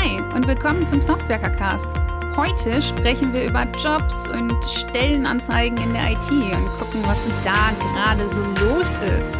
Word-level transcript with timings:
Hi 0.00 0.20
und 0.34 0.46
willkommen 0.46 0.86
zum 0.86 1.02
Software-Cast. 1.02 1.88
Heute 2.36 2.80
sprechen 2.80 3.32
wir 3.32 3.48
über 3.48 3.64
Jobs 3.82 4.28
und 4.30 4.52
Stellenanzeigen 4.64 5.76
in 5.78 5.92
der 5.92 6.12
IT 6.12 6.30
und 6.30 6.66
gucken, 6.78 7.02
was 7.04 7.26
da 7.44 7.70
gerade 7.82 8.28
so 8.32 8.40
los 8.64 8.94
ist. 9.20 9.36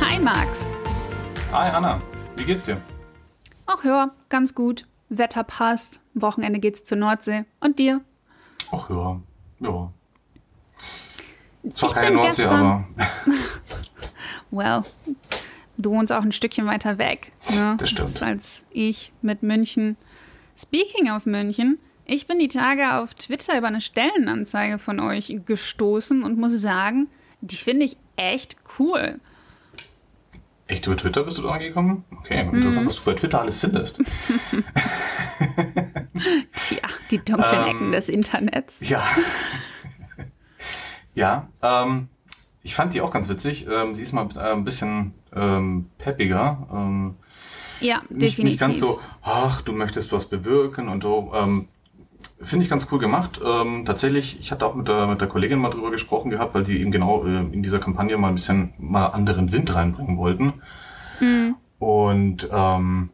Hi 0.00 0.18
Max. 0.20 0.66
Hi 1.52 1.70
Anna, 1.70 2.00
wie 2.36 2.44
geht's 2.44 2.64
dir? 2.64 2.80
Ach 3.66 3.82
ja, 3.84 4.10
ganz 4.28 4.54
gut. 4.54 4.86
Wetter 5.08 5.44
passt. 5.44 6.00
Wochenende 6.14 6.58
geht's 6.60 6.84
zur 6.84 6.98
Nordsee. 6.98 7.44
Und 7.60 7.78
dir? 7.78 8.00
Ach 8.72 8.88
ja, 8.90 9.20
ja. 9.60 9.90
Zwar 11.70 11.88
Ich 11.88 11.94
keine 11.94 12.06
bin 12.08 12.16
Nordsee, 12.16 12.42
gestern- 12.42 12.64
aber 12.64 12.84
Well, 14.52 14.84
du 15.78 15.90
wohnst 15.90 16.12
auch 16.12 16.22
ein 16.22 16.32
Stückchen 16.32 16.66
weiter 16.66 16.98
weg. 16.98 17.32
Ne? 17.54 17.76
Das 17.78 17.90
stimmt. 17.90 18.22
Als 18.22 18.64
ich 18.70 19.12
mit 19.22 19.42
München. 19.42 19.96
Speaking 20.58 21.10
of 21.10 21.26
München, 21.26 21.78
ich 22.06 22.26
bin 22.26 22.38
die 22.38 22.48
Tage 22.48 22.94
auf 22.94 23.14
Twitter 23.14 23.58
über 23.58 23.66
eine 23.66 23.80
Stellenanzeige 23.80 24.78
von 24.78 25.00
euch 25.00 25.36
gestoßen 25.44 26.22
und 26.22 26.38
muss 26.38 26.52
sagen, 26.60 27.08
die 27.40 27.56
finde 27.56 27.84
ich 27.84 27.96
echt 28.16 28.56
cool. 28.78 29.20
echt 30.68 30.86
über 30.86 30.96
Twitter 30.96 31.22
bist 31.24 31.36
du 31.38 31.42
da 31.42 31.50
angekommen? 31.50 32.04
Okay, 32.18 32.42
Mhm. 32.44 32.54
interessant, 32.56 32.86
was 32.86 32.96
du 32.96 33.04
bei 33.04 33.12
Twitter 33.14 33.40
alles 33.40 33.60
findest. 33.60 34.02
Tja, 36.54 36.78
die 37.10 37.18
dunklen 37.18 37.60
Ähm, 37.60 37.66
Ecken 37.76 37.92
des 37.92 38.08
Internets. 38.08 38.80
Ja. 38.88 39.02
ja, 41.14 41.48
ähm, 41.62 42.08
ich 42.62 42.74
fand 42.74 42.94
die 42.94 43.00
auch 43.00 43.12
ganz 43.12 43.28
witzig. 43.28 43.66
Ähm, 43.70 43.94
sie 43.94 44.02
ist 44.02 44.12
mal 44.12 44.26
äh, 44.36 44.52
ein 44.52 44.64
bisschen 44.64 45.14
ähm, 45.34 45.86
peppiger. 45.98 46.66
Ähm, 46.72 47.14
Ja, 47.80 47.96
nicht, 48.08 48.10
definitiv. 48.10 48.44
nicht 48.44 48.60
ganz 48.60 48.78
so, 48.78 49.00
ach, 49.22 49.60
du 49.62 49.72
möchtest 49.72 50.12
was 50.12 50.26
bewirken 50.26 50.88
und 50.88 51.02
so. 51.02 51.32
Ähm, 51.34 51.68
Finde 52.40 52.64
ich 52.64 52.70
ganz 52.70 52.86
cool 52.90 52.98
gemacht. 52.98 53.40
Ähm, 53.44 53.84
tatsächlich, 53.86 54.38
ich 54.40 54.50
hatte 54.52 54.66
auch 54.66 54.74
mit 54.74 54.88
der, 54.88 55.06
mit 55.06 55.20
der 55.20 55.28
Kollegin 55.28 55.58
mal 55.58 55.70
drüber 55.70 55.90
gesprochen 55.90 56.30
gehabt, 56.30 56.54
weil 56.54 56.66
sie 56.66 56.80
eben 56.80 56.90
genau 56.90 57.24
äh, 57.24 57.38
in 57.52 57.62
dieser 57.62 57.78
Kampagne 57.78 58.16
mal 58.18 58.28
ein 58.28 58.34
bisschen 58.34 58.72
mal 58.78 59.06
anderen 59.06 59.52
Wind 59.52 59.74
reinbringen 59.74 60.16
wollten. 60.18 60.54
Und 61.78 62.48
ähm, 62.52 63.10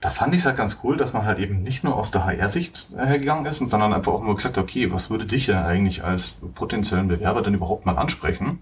da 0.00 0.10
fand 0.10 0.34
ich 0.34 0.40
es 0.40 0.46
halt 0.46 0.56
ganz 0.56 0.80
cool, 0.84 0.96
dass 0.96 1.12
man 1.14 1.24
halt 1.24 1.38
eben 1.38 1.62
nicht 1.62 1.84
nur 1.84 1.96
aus 1.96 2.10
der 2.10 2.24
HR-Sicht 2.26 2.90
hergegangen 2.96 3.46
ist, 3.46 3.58
sondern 3.58 3.92
einfach 3.94 4.12
auch 4.12 4.22
nur 4.22 4.36
gesagt, 4.36 4.58
okay, 4.58 4.92
was 4.92 5.10
würde 5.10 5.26
dich 5.26 5.46
ja 5.46 5.64
eigentlich 5.64 6.04
als 6.04 6.42
potenziellen 6.54 7.08
Bewerber 7.08 7.42
denn 7.42 7.54
überhaupt 7.54 7.86
mal 7.86 7.96
ansprechen? 7.96 8.58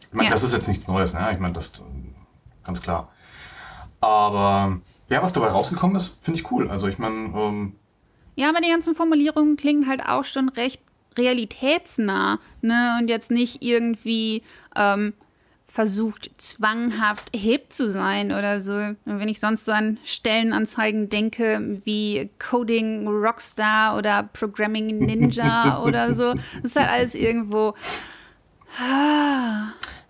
Ich 0.00 0.08
meine, 0.12 0.28
Ja. 0.28 0.30
das 0.32 0.42
ist 0.44 0.52
jetzt 0.52 0.68
nichts 0.68 0.86
Neues, 0.88 1.14
ne? 1.14 1.28
Ich 1.32 1.38
meine, 1.38 1.54
das 1.54 1.72
ganz 2.70 2.82
klar. 2.82 3.10
Aber 4.00 4.80
ja, 5.08 5.22
was 5.22 5.32
dabei 5.32 5.48
rausgekommen 5.48 5.96
ist, 5.96 6.24
finde 6.24 6.38
ich 6.40 6.50
cool. 6.52 6.70
Also 6.70 6.86
ich 6.86 6.98
meine, 6.98 7.32
ähm, 7.36 7.72
Ja, 8.36 8.48
aber 8.48 8.60
die 8.60 8.70
ganzen 8.70 8.94
Formulierungen 8.94 9.56
klingen 9.56 9.88
halt 9.88 10.06
auch 10.06 10.24
schon 10.24 10.48
recht 10.48 10.80
realitätsnah, 11.18 12.38
ne? 12.62 12.96
Und 13.00 13.08
jetzt 13.08 13.32
nicht 13.32 13.62
irgendwie 13.62 14.42
ähm, 14.76 15.14
versucht, 15.66 16.30
zwanghaft 16.38 17.30
hip 17.34 17.72
zu 17.72 17.88
sein 17.88 18.30
oder 18.30 18.60
so. 18.60 18.94
Wenn 19.04 19.28
ich 19.28 19.40
sonst 19.40 19.64
so 19.64 19.72
an 19.72 19.98
Stellenanzeigen 20.04 21.08
denke, 21.08 21.80
wie 21.84 22.30
Coding 22.38 23.08
Rockstar 23.08 23.96
oder 23.96 24.22
Programming 24.22 24.98
Ninja 24.98 25.82
oder 25.84 26.14
so, 26.14 26.34
das 26.34 26.44
ist 26.62 26.76
halt 26.76 26.88
alles 26.88 27.14
irgendwo. 27.16 27.74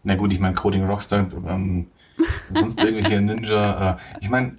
na 0.03 0.14
gut, 0.16 0.33
ich 0.33 0.41
meine, 0.41 0.55
Coding 0.55 0.84
Rockstar, 0.84 1.27
ähm, 1.48 1.86
sonst 2.55 2.83
irgendwelche 2.83 3.21
Ninja. 3.21 3.93
Äh, 3.93 3.97
ich 4.21 4.28
meine, 4.31 4.56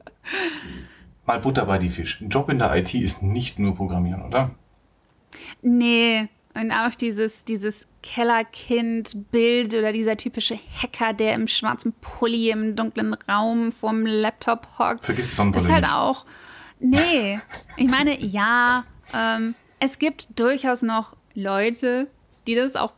mal 1.26 1.40
Butter 1.40 1.66
bei 1.66 1.78
die 1.78 1.90
Fisch. 1.90 2.22
Ein 2.22 2.30
Job 2.30 2.50
in 2.50 2.60
der 2.60 2.76
IT 2.76 2.94
ist 2.94 3.24
nicht 3.24 3.60
nur 3.60 3.76
Programmieren, 3.76 4.22
oder? 4.24 4.52
Nee. 5.62 6.28
Und 6.54 6.72
auch 6.72 6.94
dieses, 6.96 7.46
dieses 7.46 7.88
Kellerkind-Bild 8.04 9.74
oder 9.74 9.94
dieser 9.94 10.18
typische 10.18 10.60
Hacker, 10.82 11.14
der 11.14 11.34
im 11.34 11.48
schwarzen 11.48 11.94
Pulli 12.02 12.50
im 12.50 12.76
dunklen 12.76 13.14
Raum 13.30 13.72
vorm 13.72 14.06
Laptop 14.06 14.68
hockt. 14.78 15.06
Vergiss 15.06 15.30
die 15.30 15.36
Sonnenbrille 15.36 15.66
ist 15.66 15.72
halt 15.72 15.84
nicht. 15.84 15.94
auch. 15.94 16.26
Nee. 16.80 17.40
Ich 17.78 17.90
meine, 17.90 18.20
ja, 18.20 18.84
ähm, 19.14 19.56
es 19.80 19.98
gibt 19.98 20.40
durchaus 20.40 20.82
noch 20.82 21.16
Leute, 21.34 22.08
die 22.48 22.56
das 22.56 22.76
auch 22.76 22.92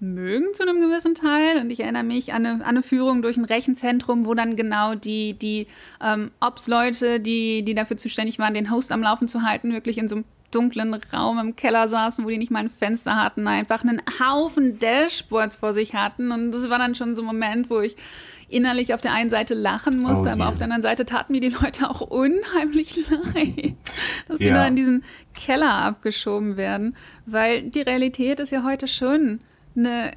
mögen 0.00 0.46
zu 0.54 0.62
einem 0.62 0.80
gewissen 0.80 1.14
Teil. 1.14 1.58
Und 1.60 1.70
ich 1.70 1.80
erinnere 1.80 2.02
mich 2.02 2.32
an 2.32 2.46
eine, 2.46 2.54
an 2.56 2.70
eine 2.70 2.82
Führung 2.82 3.22
durch 3.22 3.36
ein 3.36 3.44
Rechenzentrum, 3.44 4.26
wo 4.26 4.34
dann 4.34 4.56
genau 4.56 4.94
die, 4.94 5.34
die 5.34 5.66
ähm, 6.02 6.30
Ops-Leute, 6.40 7.20
die, 7.20 7.62
die 7.62 7.74
dafür 7.74 7.96
zuständig 7.96 8.38
waren, 8.38 8.54
den 8.54 8.70
Host 8.70 8.92
am 8.92 9.02
Laufen 9.02 9.28
zu 9.28 9.42
halten, 9.42 9.72
wirklich 9.72 9.98
in 9.98 10.08
so 10.08 10.16
einem 10.16 10.24
dunklen 10.50 10.92
Raum 11.12 11.38
im 11.38 11.54
Keller 11.54 11.86
saßen, 11.86 12.24
wo 12.24 12.28
die 12.28 12.38
nicht 12.38 12.50
mal 12.50 12.58
ein 12.58 12.70
Fenster 12.70 13.14
hatten, 13.16 13.46
einfach 13.46 13.82
einen 13.84 14.02
Haufen 14.18 14.78
Dashboards 14.80 15.56
vor 15.56 15.72
sich 15.72 15.94
hatten. 15.94 16.32
Und 16.32 16.50
das 16.52 16.68
war 16.70 16.78
dann 16.78 16.94
schon 16.96 17.14
so 17.14 17.22
ein 17.22 17.26
Moment, 17.26 17.70
wo 17.70 17.80
ich 17.80 17.94
innerlich 18.48 18.92
auf 18.94 19.00
der 19.00 19.12
einen 19.12 19.30
Seite 19.30 19.54
lachen 19.54 20.00
musste, 20.00 20.28
Oh 20.28 20.32
aber 20.32 20.48
auf 20.48 20.56
der 20.56 20.64
anderen 20.64 20.82
Seite 20.82 21.06
taten 21.06 21.32
mir 21.32 21.40
die 21.40 21.50
Leute 21.50 21.88
auch 21.88 22.00
unheimlich 22.00 22.98
leid, 23.34 23.74
dass 24.26 24.38
sie 24.38 24.48
Ja. 24.48 24.54
da 24.54 24.66
in 24.66 24.74
diesen 24.74 25.04
Keller 25.34 25.72
abgeschoben 25.72 26.56
werden, 26.56 26.96
weil 27.26 27.62
die 27.62 27.82
Realität 27.82 28.40
ist 28.40 28.50
ja 28.50 28.64
heute 28.64 28.88
schon 28.88 29.38
eine 29.76 30.12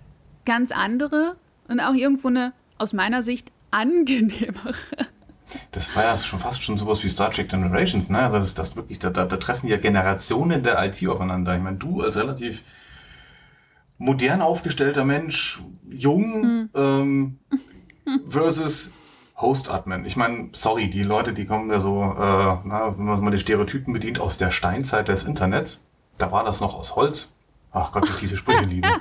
ganz 0.45 0.71
andere 0.71 1.35
und 1.67 1.79
auch 1.79 1.93
irgendwo 1.93 2.27
eine 2.27 2.53
aus 2.77 2.93
meiner 2.93 3.23
Sicht 3.23 3.51
angenehmere. 3.71 4.75
Das 5.71 5.95
war 5.95 6.03
ja 6.03 6.15
schon 6.15 6.39
fast 6.39 6.63
schon 6.63 6.77
sowas 6.77 7.03
wie 7.03 7.09
Star 7.09 7.31
Trek 7.31 7.49
Generations, 7.49 8.09
ne? 8.09 8.19
Also 8.19 8.37
das 8.37 8.47
ist 8.47 8.59
das 8.59 8.75
wirklich, 8.75 8.99
da, 8.99 9.09
da, 9.09 9.25
da 9.25 9.37
treffen 9.37 9.67
ja 9.67 9.77
Generationen 9.77 10.63
der 10.63 10.83
IT 10.83 11.07
aufeinander. 11.07 11.55
Ich 11.55 11.61
meine, 11.61 11.77
du 11.77 12.01
als 12.01 12.17
relativ 12.17 12.63
modern 13.97 14.41
aufgestellter 14.41 15.05
Mensch, 15.05 15.61
jung, 15.89 16.69
ähm, 16.75 17.39
versus 18.27 18.93
Host-Admin. 19.37 20.05
Ich 20.05 20.15
meine, 20.15 20.49
sorry, 20.53 20.89
die 20.89 21.03
Leute, 21.03 21.33
die 21.33 21.45
kommen 21.45 21.69
ja 21.69 21.79
so, 21.79 22.03
äh, 22.03 22.57
na, 22.63 22.97
wenn 22.97 23.05
man 23.05 23.17
so 23.17 23.23
mal 23.23 23.31
die 23.31 23.37
Stereotypen 23.37 23.93
bedient, 23.93 24.19
aus 24.19 24.37
der 24.37 24.51
Steinzeit 24.51 25.07
des 25.07 25.23
Internets. 25.23 25.89
Da 26.17 26.31
war 26.31 26.43
das 26.43 26.61
noch 26.61 26.75
aus 26.75 26.95
Holz. 26.95 27.32
Ach 27.73 27.91
Gott, 27.91 28.07
ich 28.07 28.16
diese 28.17 28.38
Sprüche 28.38 28.66
liebe. 28.66 28.88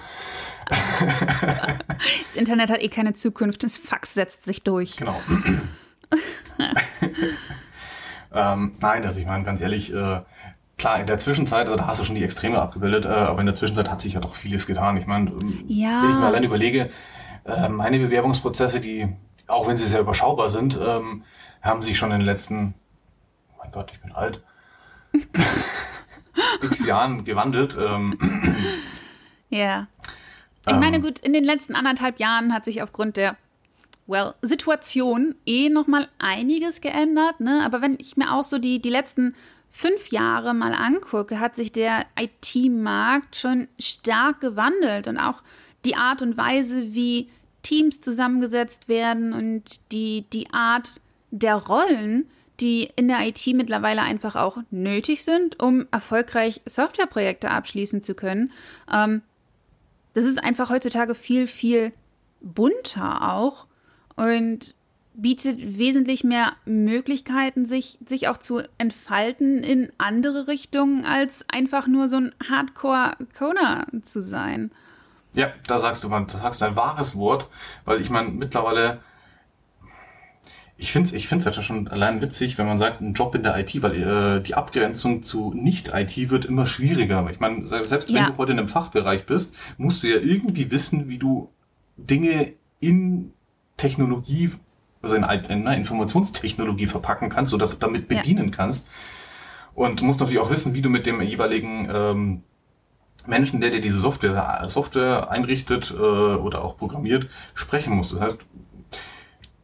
Das 2.25 2.37
Internet 2.37 2.71
hat 2.71 2.81
eh 2.81 2.89
keine 2.89 3.13
Zukunft, 3.13 3.63
das 3.63 3.77
Fax 3.77 4.15
setzt 4.15 4.47
sich 4.47 4.63
durch. 4.63 4.97
Genau. 4.97 5.21
ähm, 8.33 8.73
nein, 8.81 9.05
also 9.05 9.21
ich 9.21 9.27
meine, 9.27 9.45
ganz 9.45 9.61
ehrlich, 9.61 9.93
äh, 9.93 10.21
klar, 10.79 11.01
in 11.01 11.07
der 11.07 11.19
Zwischenzeit, 11.19 11.67
also 11.67 11.77
da 11.79 11.87
hast 11.87 12.01
du 12.01 12.05
schon 12.05 12.15
die 12.15 12.25
Extreme 12.25 12.61
abgebildet, 12.61 13.05
äh, 13.05 13.09
aber 13.09 13.41
in 13.41 13.47
der 13.47 13.55
Zwischenzeit 13.55 13.91
hat 13.91 14.01
sich 14.01 14.15
ja 14.15 14.21
doch 14.21 14.35
vieles 14.35 14.67
getan. 14.67 14.97
Ich 14.97 15.07
meine, 15.07 15.31
ähm, 15.31 15.65
Ja. 15.67 16.03
wenn 16.03 16.11
ich 16.11 16.17
mir 16.17 16.27
allein 16.27 16.45
überlege, 16.45 16.89
äh, 17.45 17.69
meine 17.69 17.99
Bewerbungsprozesse, 17.99 18.81
die, 18.81 19.15
auch 19.47 19.69
wenn 19.69 19.77
sie 19.77 19.87
sehr 19.87 20.01
überschaubar 20.01 20.49
sind, 20.49 20.79
ähm, 20.83 21.25
haben 21.61 21.83
sich 21.83 21.99
schon 21.99 22.11
in 22.13 22.21
den 22.21 22.27
letzten, 22.27 22.75
oh 23.53 23.57
mein 23.63 23.73
Gott, 23.73 23.91
ich 23.93 24.01
bin 24.01 24.13
alt, 24.13 24.43
x 26.63 26.87
Jahren 26.87 27.25
gewandelt. 27.25 27.77
Ähm, 27.81 28.19
Ja. 29.53 29.87
Ich 30.67 30.77
meine, 30.77 31.01
gut, 31.01 31.19
in 31.19 31.33
den 31.33 31.45
letzten 31.45 31.75
anderthalb 31.75 32.21
Jahren 32.21 32.55
hat 32.55 32.65
sich 32.65 32.83
aufgrund 32.83 33.17
der 33.17 33.37
well, 34.07 34.35
Situation 34.41 35.35
eh 35.45 35.69
nochmal 35.69 36.09
einiges 36.19 36.81
geändert, 36.81 37.41
ne? 37.41 37.63
Aber 37.65 37.83
wenn 37.83 37.97
ich 37.99 38.17
mir 38.17 38.33
auch 38.33 38.45
so 38.45 38.59
die, 38.59 38.81
die 38.81 38.91
letzten 38.91 39.35
fünf 39.71 40.09
Jahre 40.09 40.55
mal 40.55 40.73
angucke, 40.73 41.39
hat 41.39 41.57
sich 41.57 41.73
der 41.73 42.07
IT-Markt 42.19 43.37
schon 43.37 43.69
stark 43.79 44.41
gewandelt 44.41 45.07
und 45.07 45.19
auch 45.19 45.43
die 45.85 45.97
Art 45.97 46.23
und 46.23 46.37
Weise, 46.37 46.95
wie 46.95 47.29
Teams 47.63 48.01
zusammengesetzt 48.01 48.89
werden 48.89 49.33
und 49.33 49.93
die, 49.93 50.25
die 50.33 50.51
Art 50.53 51.01
der 51.31 51.57
Rollen, 51.57 52.31
die 52.63 52.91
in 52.97 53.09
der 53.09 53.27
IT 53.27 53.47
mittlerweile 53.49 54.03
einfach 54.03 54.37
auch 54.37 54.59
nötig 54.71 55.25
sind, 55.25 55.61
um 55.61 55.87
erfolgreich 55.91 56.61
Softwareprojekte 56.65 57.51
abschließen 57.51 58.03
zu 58.03 58.15
können. 58.15 58.53
Ähm, 58.91 59.23
das 60.15 60.25
ist 60.25 60.43
einfach 60.43 60.71
heutzutage 60.71 61.15
viel, 61.15 61.47
viel 61.47 61.93
bunter 62.41 63.33
auch 63.33 63.67
und 64.17 64.75
bietet 65.15 65.59
wesentlich 65.79 66.25
mehr 66.25 66.53
Möglichkeiten, 66.65 67.67
sich, 67.67 67.99
sich 68.07 68.29
auch 68.29 68.39
zu 68.39 68.63
entfalten 68.79 69.63
in 69.63 69.93
andere 69.99 70.49
Richtungen, 70.49 71.05
als 71.05 71.45
einfach 71.51 71.87
nur 71.87 72.09
so 72.09 72.17
ein 72.17 72.35
Hardcore-Coder 72.49 73.87
zu 74.03 74.23
sein. 74.23 74.71
Ja, 75.35 75.51
da 75.67 75.79
sagst 75.79 76.05
du, 76.05 76.09
da 76.09 76.27
sagst 76.27 76.61
du 76.61 76.65
ein 76.65 76.77
wahres 76.77 77.17
Wort, 77.17 77.49
weil 77.85 78.01
ich 78.01 78.11
meine, 78.11 78.29
mittlerweile, 78.31 79.01
ich 80.77 80.91
finde 80.93 81.09
es 81.09 81.13
ich 81.15 81.29
find's 81.29 81.45
ja 81.45 81.53
schon 81.53 81.87
allein 81.89 82.21
witzig, 82.23 82.59
wenn 82.59 82.67
man 82.67 82.79
sagt, 82.79 83.01
ein 83.01 83.15
Job 83.15 83.35
in 83.35 83.43
der 83.43 83.57
IT, 83.59 83.83
weil 83.83 83.95
äh, 84.03 84.43
die 84.43 84.55
Abgrenzung 84.55 85.23
zu 85.23 85.53
Nicht-IT 85.55 86.31
wird 86.31 86.45
immer 86.45 86.67
schwieriger. 86.67 87.29
Ich 87.31 87.39
meine, 87.41 87.67
se- 87.67 87.85
selbst 87.85 88.09
wenn 88.09 88.17
Ja. 88.17 88.31
du 88.31 88.39
heute 88.39 88.53
in 88.53 88.59
einem 88.59 88.69
Fachbereich 88.69 89.27
bist, 89.27 89.55
musst 89.79 90.03
du 90.03 90.09
ja 90.09 90.17
irgendwie 90.19 90.71
wissen, 90.71 91.09
wie 91.09 91.19
du 91.19 91.51
Dinge 91.97 92.55
in 92.81 93.33
Technologie 93.77 94.51
also 95.03 95.17
in, 95.17 95.25
in 95.25 95.67
eine 95.67 95.77
Informationstechnologie 95.77 96.87
verpacken 96.87 97.29
kannst 97.29 97.53
oder 97.55 97.69
damit 97.79 98.07
bedienen 98.09 98.47
ja. 98.47 98.55
kannst. 98.55 98.89
Und 99.75 100.01
du 100.01 100.05
musst 100.05 100.21
natürlich 100.21 100.41
auch 100.41 100.51
wissen, 100.51 100.75
wie 100.75 100.83
du 100.83 100.89
mit 100.91 101.07
dem 101.07 101.21
jeweiligen 101.21 101.89
ähm, 101.93 102.43
Menschen, 103.27 103.61
der 103.61 103.71
dir 103.71 103.81
diese 103.81 103.99
Software, 103.99 104.65
Software 104.69 105.31
einrichtet 105.31 105.91
äh, 105.91 105.95
oder 105.97 106.65
auch 106.65 106.77
programmiert, 106.77 107.29
sprechen 107.55 107.95
musst. 107.95 108.13
Das 108.13 108.21
heißt, 108.21 108.47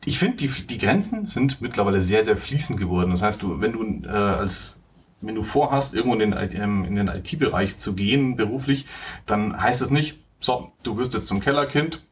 ich 0.05 0.19
finde, 0.19 0.37
die, 0.39 0.49
die 0.49 0.79
Grenzen 0.79 1.27
sind 1.27 1.61
mittlerweile 1.61 2.03
sehr, 2.03 2.25
sehr 2.25 2.37
fließend 2.37 2.79
geworden. 2.79 3.11
Das 3.11 3.23
heißt, 3.23 3.43
du, 3.43 3.61
wenn 3.61 3.73
du 3.73 4.09
äh, 4.09 4.11
als 4.11 4.79
wenn 5.21 5.35
du 5.35 5.43
vorhast, 5.43 5.95
irgendwo 5.95 6.15
in 6.15 6.31
den, 6.31 6.53
ähm, 6.55 6.85
in 6.85 6.95
den 6.95 7.09
IT-Bereich 7.09 7.79
zu 7.79 7.95
gehen, 7.95 8.37
beruflich, 8.37 8.87
dann 9.27 9.61
heißt 9.61 9.83
es 9.83 9.91
nicht, 9.91 10.19
so, 10.41 10.73
du 10.85 10.97
wirst 10.97 11.15
jetzt 11.15 11.27
zum 11.27 11.41
Kellerkind, 11.41 12.03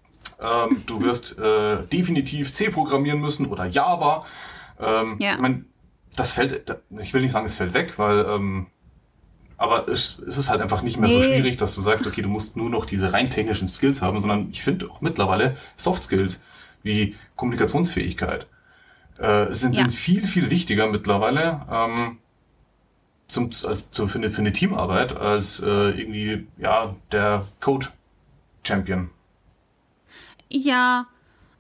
ähm, 0.41 0.83
du 0.87 1.01
wirst 1.05 1.39
äh, 1.39 1.85
definitiv 1.87 2.53
C 2.53 2.71
programmieren 2.71 3.21
müssen 3.21 3.47
oder 3.47 3.67
Java. 3.67 4.27
Ähm, 4.81 5.17
ja. 5.19 5.35
Ich 5.35 5.41
mein, 5.41 5.67
das 6.17 6.33
fällt, 6.33 6.81
ich 6.99 7.15
will 7.15 7.23
nicht 7.23 7.33
sagen, 7.33 7.47
es 7.47 7.57
fällt 7.57 7.75
weg, 7.75 7.99
weil, 7.99 8.25
ähm, 8.29 8.67
aber 9.57 9.89
es, 9.89 10.19
es 10.27 10.37
ist 10.37 10.51
halt 10.51 10.61
einfach 10.61 10.83
nicht 10.83 10.99
mehr 10.99 11.09
nee. 11.09 11.15
so 11.15 11.23
schwierig, 11.23 11.57
dass 11.57 11.75
du 11.75 11.81
sagst, 11.81 12.07
okay, 12.07 12.23
du 12.23 12.29
musst 12.29 12.57
nur 12.57 12.69
noch 12.69 12.85
diese 12.87 13.13
rein 13.13 13.31
technischen 13.31 13.69
Skills 13.69 14.03
haben, 14.03 14.21
sondern 14.21 14.49
ich 14.51 14.63
finde 14.63 14.91
auch 14.91 15.01
mittlerweile 15.01 15.57
Soft 15.77 16.05
Skills 16.05 16.41
wie 16.87 17.17
Kommunikationsfähigkeit 17.37 18.47
äh, 19.19 19.53
sind, 19.53 19.77
ja. 19.77 19.83
sind 19.83 19.93
viel, 19.93 20.27
viel 20.27 20.51
wichtiger 20.51 20.87
mittlerweile. 20.87 21.61
Ähm, 21.71 22.19
zum, 23.29 23.51
als, 23.67 23.91
zum, 23.91 24.09
für, 24.09 24.19
eine, 24.19 24.31
für 24.31 24.41
eine 24.41 24.53
Teamarbeit 24.53 25.17
als 25.17 25.61
äh, 25.61 25.91
irgendwie 25.91 26.47
ja 26.59 26.95
der 27.13 27.45
Code 27.61 27.89
Champion. 28.65 29.11
Ja, 30.49 31.07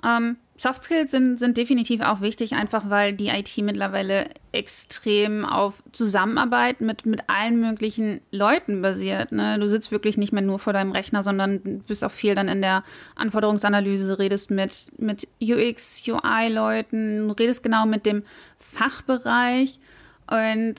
ähm, 0.05 0.37
Soft 0.58 0.85
Skills 0.85 1.11
sind, 1.11 1.38
sind 1.38 1.58
definitiv 1.58 2.00
auch 2.00 2.23
wichtig, 2.23 2.55
einfach 2.55 2.88
weil 2.88 3.12
die 3.12 3.29
IT 3.29 3.56
mittlerweile 3.58 4.29
extrem 4.53 5.44
auf 5.44 5.82
Zusammenarbeit 5.93 6.81
mit, 6.81 7.05
mit 7.05 7.29
allen 7.29 7.61
möglichen 7.61 8.23
Leuten 8.31 8.81
basiert. 8.81 9.32
Ne? 9.32 9.58
Du 9.58 9.69
sitzt 9.69 9.93
wirklich 9.93 10.17
nicht 10.17 10.32
mehr 10.32 10.43
nur 10.43 10.58
vor 10.58 10.73
deinem 10.73 10.93
Rechner, 10.93 11.23
sondern 11.23 11.82
bist 11.87 12.03
auch 12.05 12.11
viel 12.11 12.35
dann 12.35 12.49
in 12.49 12.62
der 12.62 12.85
Anforderungsanalyse, 13.17 14.19
redest 14.19 14.50
mit, 14.50 14.91
mit 14.97 15.29
UX, 15.43 16.03
UI-Leuten, 16.08 17.31
redest 17.32 17.62
genau 17.62 17.85
mit 17.85 18.06
dem 18.06 18.23
Fachbereich 18.58 19.79
und 20.26 20.75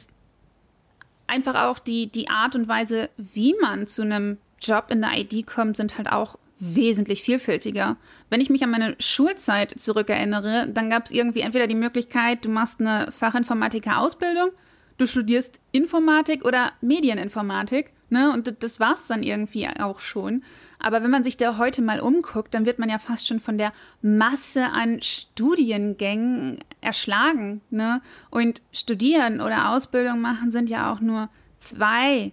einfach 1.28 1.56
auch 1.66 1.78
die, 1.78 2.08
die 2.08 2.30
Art 2.30 2.56
und 2.56 2.68
Weise, 2.68 3.10
wie 3.18 3.54
man 3.62 3.86
zu 3.86 4.02
einem 4.02 4.40
Job 4.60 4.86
in 4.90 5.02
der 5.02 5.12
IT 5.18 5.46
kommt, 5.46 5.78
sind 5.78 5.98
halt 5.98 6.12
auch 6.12 6.38
wesentlich 6.60 7.22
vielfältiger. 7.22 7.98
Wenn 8.30 8.42
ich 8.42 8.50
mich 8.50 8.64
an 8.64 8.72
meine 8.72 8.96
Schulzeit 9.00 9.80
zurückerinnere, 9.80 10.68
dann 10.68 10.90
gab 10.90 11.06
es 11.06 11.12
irgendwie 11.12 11.42
entweder 11.42 11.68
die 11.68 11.76
Möglichkeit, 11.76 12.46
du 12.46 12.50
machst 12.50 12.80
eine 12.80 13.12
Fachinformatiker-Ausbildung, 13.12 14.50
du 14.98 15.06
studierst 15.06 15.60
Informatik 15.72 16.46
oder 16.46 16.72
Medieninformatik, 16.82 17.92
ne? 18.10 18.32
Und 18.32 18.64
das 18.64 18.80
war's 18.80 19.08
dann 19.08 19.24
irgendwie 19.24 19.68
auch 19.68 20.00
schon. 20.00 20.44
Aber 20.80 21.04
wenn 21.04 21.10
man 21.10 21.24
sich 21.24 21.38
da 21.38 21.58
heute 21.58 21.82
mal 21.82 22.00
umguckt, 22.00 22.54
dann 22.54 22.66
wird 22.66 22.80
man 22.80 22.90
ja 22.90 23.00
fast 23.00 23.28
schon 23.28 23.40
von 23.40 23.58
der 23.58 23.74
Masse 24.02 24.66
an 24.66 25.02
Studiengängen 25.02 26.60
erschlagen. 26.82 27.62
Ne? 27.72 28.02
Und 28.30 28.62
studieren 28.72 29.42
oder 29.42 29.72
Ausbildung 29.72 30.22
machen 30.22 30.52
sind 30.52 30.70
ja 30.70 30.92
auch 30.92 31.00
nur 31.00 31.30
zwei 31.58 32.32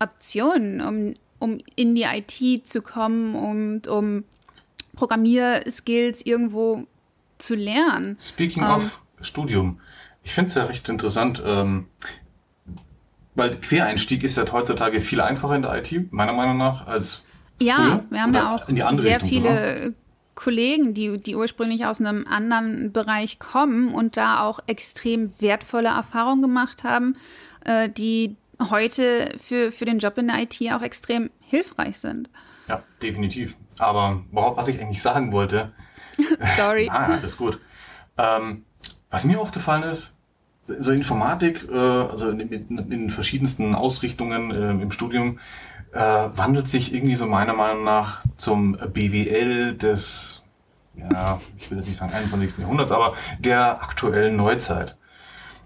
Optionen, 0.00 0.80
um, 0.80 1.14
um 1.42 1.58
in 1.74 1.94
die 1.96 2.04
IT 2.04 2.66
zu 2.66 2.82
kommen 2.82 3.34
und 3.34 3.88
um 3.88 4.24
Programmierskills 4.94 6.24
irgendwo 6.24 6.86
zu 7.38 7.56
lernen. 7.56 8.16
Speaking 8.20 8.62
ähm, 8.62 8.70
of 8.70 9.02
Studium, 9.20 9.80
ich 10.22 10.32
finde 10.32 10.50
es 10.50 10.54
ja 10.54 10.64
recht 10.64 10.88
interessant, 10.88 11.42
ähm, 11.44 11.86
weil 13.34 13.56
Quereinstieg 13.56 14.22
ist 14.22 14.36
ja 14.36 14.44
heutzutage 14.52 15.00
viel 15.00 15.20
einfacher 15.20 15.56
in 15.56 15.62
der 15.62 15.76
IT, 15.78 16.12
meiner 16.12 16.32
Meinung 16.32 16.58
nach, 16.58 16.86
als 16.86 17.24
ja, 17.60 17.74
früher? 17.74 18.04
wir 18.10 18.22
haben 18.22 18.34
ja 18.34 18.54
auch 18.54 18.94
sehr 18.94 19.16
Richtung, 19.16 19.28
viele 19.28 19.48
oder? 19.86 19.94
Kollegen, 20.34 20.94
die, 20.94 21.18
die 21.18 21.34
ursprünglich 21.34 21.86
aus 21.86 22.00
einem 22.00 22.26
anderen 22.26 22.92
Bereich 22.92 23.38
kommen 23.38 23.94
und 23.94 24.16
da 24.16 24.42
auch 24.42 24.60
extrem 24.66 25.32
wertvolle 25.40 25.88
Erfahrungen 25.88 26.42
gemacht 26.42 26.84
haben, 26.84 27.16
äh, 27.64 27.88
die 27.90 28.36
heute 28.70 29.34
für, 29.44 29.72
für 29.72 29.84
den 29.84 29.98
Job 29.98 30.18
in 30.18 30.28
der 30.28 30.42
IT 30.42 30.56
auch 30.72 30.82
extrem 30.82 31.30
hilfreich 31.40 31.98
sind. 31.98 32.30
Ja, 32.68 32.82
definitiv. 33.02 33.56
Aber 33.78 34.22
was 34.30 34.68
ich 34.68 34.80
eigentlich 34.80 35.02
sagen 35.02 35.32
wollte. 35.32 35.72
Sorry. 36.56 36.88
ah, 36.92 37.18
alles 37.20 37.36
gut. 37.36 37.58
Ähm, 38.18 38.64
was 39.10 39.24
mir 39.24 39.40
aufgefallen 39.40 39.82
ist, 39.84 40.16
so 40.64 40.92
Informatik, 40.92 41.68
äh, 41.70 41.76
also 41.76 42.30
in, 42.30 42.40
in, 42.40 42.78
in, 42.78 42.90
den 42.90 43.10
verschiedensten 43.10 43.74
Ausrichtungen 43.74 44.50
äh, 44.52 44.70
im 44.70 44.90
Studium, 44.90 45.38
äh, 45.92 45.98
wandelt 45.98 46.68
sich 46.68 46.94
irgendwie 46.94 47.14
so 47.14 47.26
meiner 47.26 47.54
Meinung 47.54 47.84
nach 47.84 48.22
zum 48.36 48.78
BWL 48.92 49.74
des, 49.74 50.42
ja, 50.94 51.40
ich 51.58 51.70
will 51.70 51.78
jetzt 51.78 51.88
nicht 51.88 51.98
sagen 51.98 52.12
21. 52.12 52.60
Jahrhunderts, 52.60 52.92
aber 52.92 53.14
der 53.38 53.82
aktuellen 53.82 54.36
Neuzeit. 54.36 54.96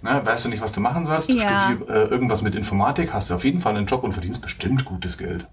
Ne, 0.03 0.23
weißt 0.25 0.45
du 0.45 0.49
nicht, 0.51 0.63
was 0.63 0.73
du 0.73 0.81
machen 0.81 1.05
sollst? 1.05 1.29
Ja. 1.31 1.71
Studier 1.71 1.89
äh, 1.89 2.05
irgendwas 2.09 2.43
mit 2.43 2.55
Informatik, 2.55 3.13
hast 3.13 3.31
du 3.31 3.35
auf 3.35 3.45
jeden 3.45 3.61
Fall 3.61 3.77
einen 3.77 3.87
Job 3.87 4.03
und 4.05 4.13
verdienst 4.13 4.43
bestimmt 4.43 4.85
gutes 4.85 5.19
Geld. 5.19 5.49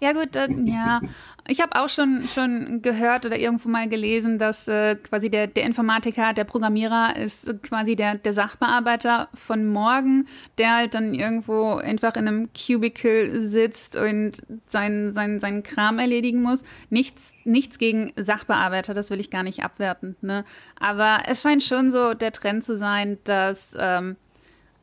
Ja 0.00 0.12
gut, 0.12 0.30
dann, 0.32 0.66
ja. 0.66 1.00
Ich 1.46 1.60
habe 1.60 1.78
auch 1.78 1.90
schon, 1.90 2.22
schon 2.22 2.80
gehört 2.80 3.26
oder 3.26 3.38
irgendwo 3.38 3.68
mal 3.68 3.86
gelesen, 3.86 4.38
dass 4.38 4.66
äh, 4.66 4.96
quasi 4.96 5.28
der, 5.28 5.46
der 5.46 5.64
Informatiker, 5.64 6.32
der 6.32 6.44
Programmierer 6.44 7.16
ist 7.16 7.62
quasi 7.62 7.96
der, 7.96 8.14
der 8.14 8.32
Sachbearbeiter 8.32 9.28
von 9.34 9.66
morgen, 9.66 10.26
der 10.56 10.74
halt 10.74 10.94
dann 10.94 11.12
irgendwo 11.12 11.74
einfach 11.74 12.16
in 12.16 12.28
einem 12.28 12.48
Cubicle 12.54 13.42
sitzt 13.42 13.94
und 13.94 14.40
seinen, 14.66 15.12
seinen, 15.12 15.38
seinen 15.38 15.62
Kram 15.62 15.98
erledigen 15.98 16.40
muss. 16.40 16.64
Nichts, 16.88 17.34
nichts 17.44 17.78
gegen 17.78 18.14
Sachbearbeiter, 18.16 18.94
das 18.94 19.10
will 19.10 19.20
ich 19.20 19.30
gar 19.30 19.42
nicht 19.42 19.62
abwerten. 19.62 20.16
Ne? 20.22 20.46
Aber 20.80 21.24
es 21.26 21.42
scheint 21.42 21.62
schon 21.62 21.90
so 21.90 22.14
der 22.14 22.32
Trend 22.32 22.64
zu 22.64 22.74
sein, 22.74 23.18
dass 23.24 23.76
ähm, 23.78 24.16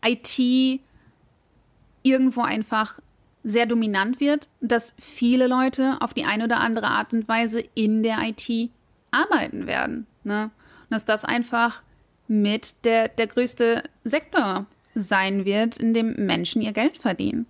IT 0.05 0.37
irgendwo 2.03 2.41
einfach 2.41 2.99
sehr 3.43 3.65
dominant 3.65 4.19
wird, 4.19 4.47
dass 4.59 4.95
viele 4.99 5.47
Leute 5.47 5.97
auf 5.99 6.13
die 6.13 6.25
eine 6.25 6.45
oder 6.45 6.59
andere 6.59 6.87
Art 6.87 7.13
und 7.13 7.27
Weise 7.27 7.63
in 7.73 8.03
der 8.03 8.19
IT 8.21 8.69
arbeiten 9.11 9.67
werden. 9.67 10.07
Ne? 10.23 10.43
Und 10.43 10.91
dass 10.91 11.05
das 11.05 11.25
einfach 11.25 11.81
mit 12.27 12.85
der, 12.85 13.07
der 13.07 13.27
größte 13.27 13.83
Sektor 14.03 14.65
sein 14.95 15.45
wird, 15.45 15.77
in 15.77 15.93
dem 15.93 16.13
Menschen 16.25 16.61
ihr 16.61 16.73
Geld 16.73 16.97
verdienen. 16.97 17.45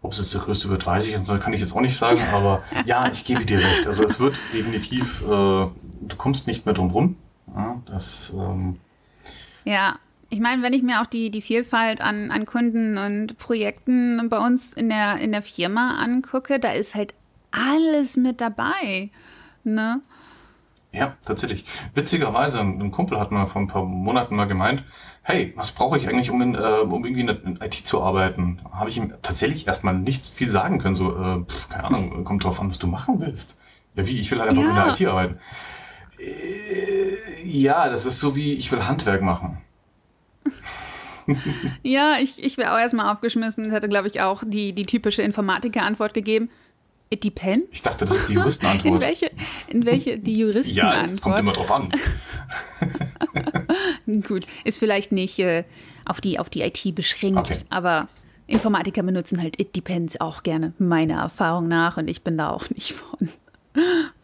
Ob 0.00 0.12
es 0.12 0.18
jetzt 0.18 0.34
der 0.34 0.40
größte 0.40 0.68
wird, 0.68 0.84
weiß 0.84 1.06
ich, 1.06 1.14
kann 1.40 1.52
ich 1.52 1.60
jetzt 1.60 1.74
auch 1.76 1.80
nicht 1.80 1.96
sagen, 1.96 2.20
aber 2.32 2.62
ja, 2.86 3.08
ich 3.08 3.24
gebe 3.24 3.44
dir 3.44 3.58
recht. 3.58 3.86
Also 3.86 4.04
es 4.04 4.18
wird 4.18 4.40
definitiv, 4.52 5.22
äh, 5.22 5.26
du 5.26 6.16
kommst 6.16 6.46
nicht 6.46 6.66
mehr 6.66 6.74
drum 6.74 6.90
rum. 6.90 7.16
Ja, 7.54 7.80
das, 7.86 8.32
ähm, 8.34 8.78
ja, 9.64 9.98
ich 10.32 10.40
meine, 10.40 10.62
wenn 10.62 10.72
ich 10.72 10.82
mir 10.82 11.02
auch 11.02 11.06
die, 11.06 11.30
die 11.30 11.42
Vielfalt 11.42 12.00
an, 12.00 12.30
an 12.30 12.46
Kunden 12.46 12.96
und 12.96 13.36
Projekten 13.36 14.30
bei 14.30 14.38
uns 14.38 14.72
in 14.72 14.88
der, 14.88 15.18
in 15.18 15.30
der 15.30 15.42
Firma 15.42 15.98
angucke, 16.02 16.58
da 16.58 16.72
ist 16.72 16.94
halt 16.94 17.12
alles 17.50 18.16
mit 18.16 18.40
dabei. 18.40 19.10
Ne? 19.62 20.00
Ja, 20.90 21.18
tatsächlich. 21.22 21.66
Witzigerweise, 21.94 22.60
ein 22.60 22.90
Kumpel 22.90 23.20
hat 23.20 23.30
mal 23.30 23.46
vor 23.46 23.60
ein 23.60 23.68
paar 23.68 23.84
Monaten 23.84 24.34
mal 24.34 24.46
gemeint, 24.46 24.84
hey, 25.20 25.52
was 25.54 25.72
brauche 25.72 25.98
ich 25.98 26.08
eigentlich, 26.08 26.30
um, 26.30 26.40
in, 26.40 26.54
äh, 26.54 26.58
um 26.58 27.04
irgendwie 27.04 27.20
in, 27.20 27.58
IT 27.62 27.74
zu 27.74 28.02
arbeiten? 28.02 28.62
Habe 28.72 28.88
ich 28.88 28.96
ihm 28.96 29.12
tatsächlich 29.20 29.66
erstmal 29.66 29.98
nicht 29.98 30.26
viel 30.26 30.48
sagen 30.48 30.78
können. 30.78 30.94
So, 30.94 31.14
äh, 31.14 31.44
pf, 31.44 31.68
keine 31.68 31.84
Ahnung, 31.84 32.24
kommt 32.24 32.44
drauf 32.44 32.58
an, 32.58 32.70
was 32.70 32.78
du 32.78 32.86
machen 32.86 33.20
willst. 33.20 33.60
Ja, 33.96 34.06
wie? 34.06 34.18
Ich 34.18 34.30
will 34.30 34.40
halt 34.40 34.48
einfach 34.48 34.62
ja. 34.62 34.70
in 34.70 34.76
der 34.76 34.86
IT 34.88 35.06
arbeiten. 35.06 35.38
Äh, 36.18 37.46
ja, 37.46 37.90
das 37.90 38.06
ist 38.06 38.18
so 38.18 38.34
wie, 38.34 38.54
ich 38.54 38.72
will 38.72 38.86
Handwerk 38.88 39.20
machen 39.20 39.58
ja, 41.82 42.16
ich, 42.20 42.42
ich 42.42 42.58
wäre 42.58 42.72
auch 42.72 42.78
erstmal 42.78 43.12
aufgeschmissen 43.12 43.66
und 43.66 43.72
hätte, 43.72 43.88
glaube 43.88 44.08
ich, 44.08 44.20
auch 44.20 44.42
die, 44.46 44.72
die 44.72 44.86
typische 44.86 45.22
Informatiker-Antwort 45.22 46.14
gegeben. 46.14 46.50
It 47.10 47.24
depends. 47.24 47.66
Ich 47.70 47.82
dachte, 47.82 48.06
das 48.06 48.16
ist 48.16 48.28
die 48.30 48.34
Juristenantwort. 48.34 48.94
In 48.94 49.00
welche, 49.00 49.30
in 49.68 49.84
welche 49.84 50.18
die 50.18 50.32
Juristenantwort? 50.32 51.06
ja, 51.06 51.12
es 51.12 51.20
kommt 51.20 51.38
immer 51.38 51.52
drauf 51.52 51.70
an. 51.70 51.92
Gut, 54.26 54.46
ist 54.64 54.78
vielleicht 54.78 55.12
nicht 55.12 55.38
äh, 55.38 55.64
auf, 56.06 56.22
die, 56.22 56.38
auf 56.38 56.48
die 56.48 56.62
IT 56.62 56.94
beschränkt, 56.94 57.38
okay. 57.38 57.58
aber 57.68 58.06
Informatiker 58.46 59.02
benutzen 59.02 59.42
halt 59.42 59.60
It 59.60 59.76
depends 59.76 60.20
auch 60.22 60.42
gerne, 60.42 60.72
meiner 60.78 61.20
Erfahrung 61.20 61.68
nach, 61.68 61.98
und 61.98 62.08
ich 62.08 62.22
bin 62.22 62.38
da 62.38 62.48
auch 62.48 62.70
nicht 62.70 62.92
von, 62.92 63.28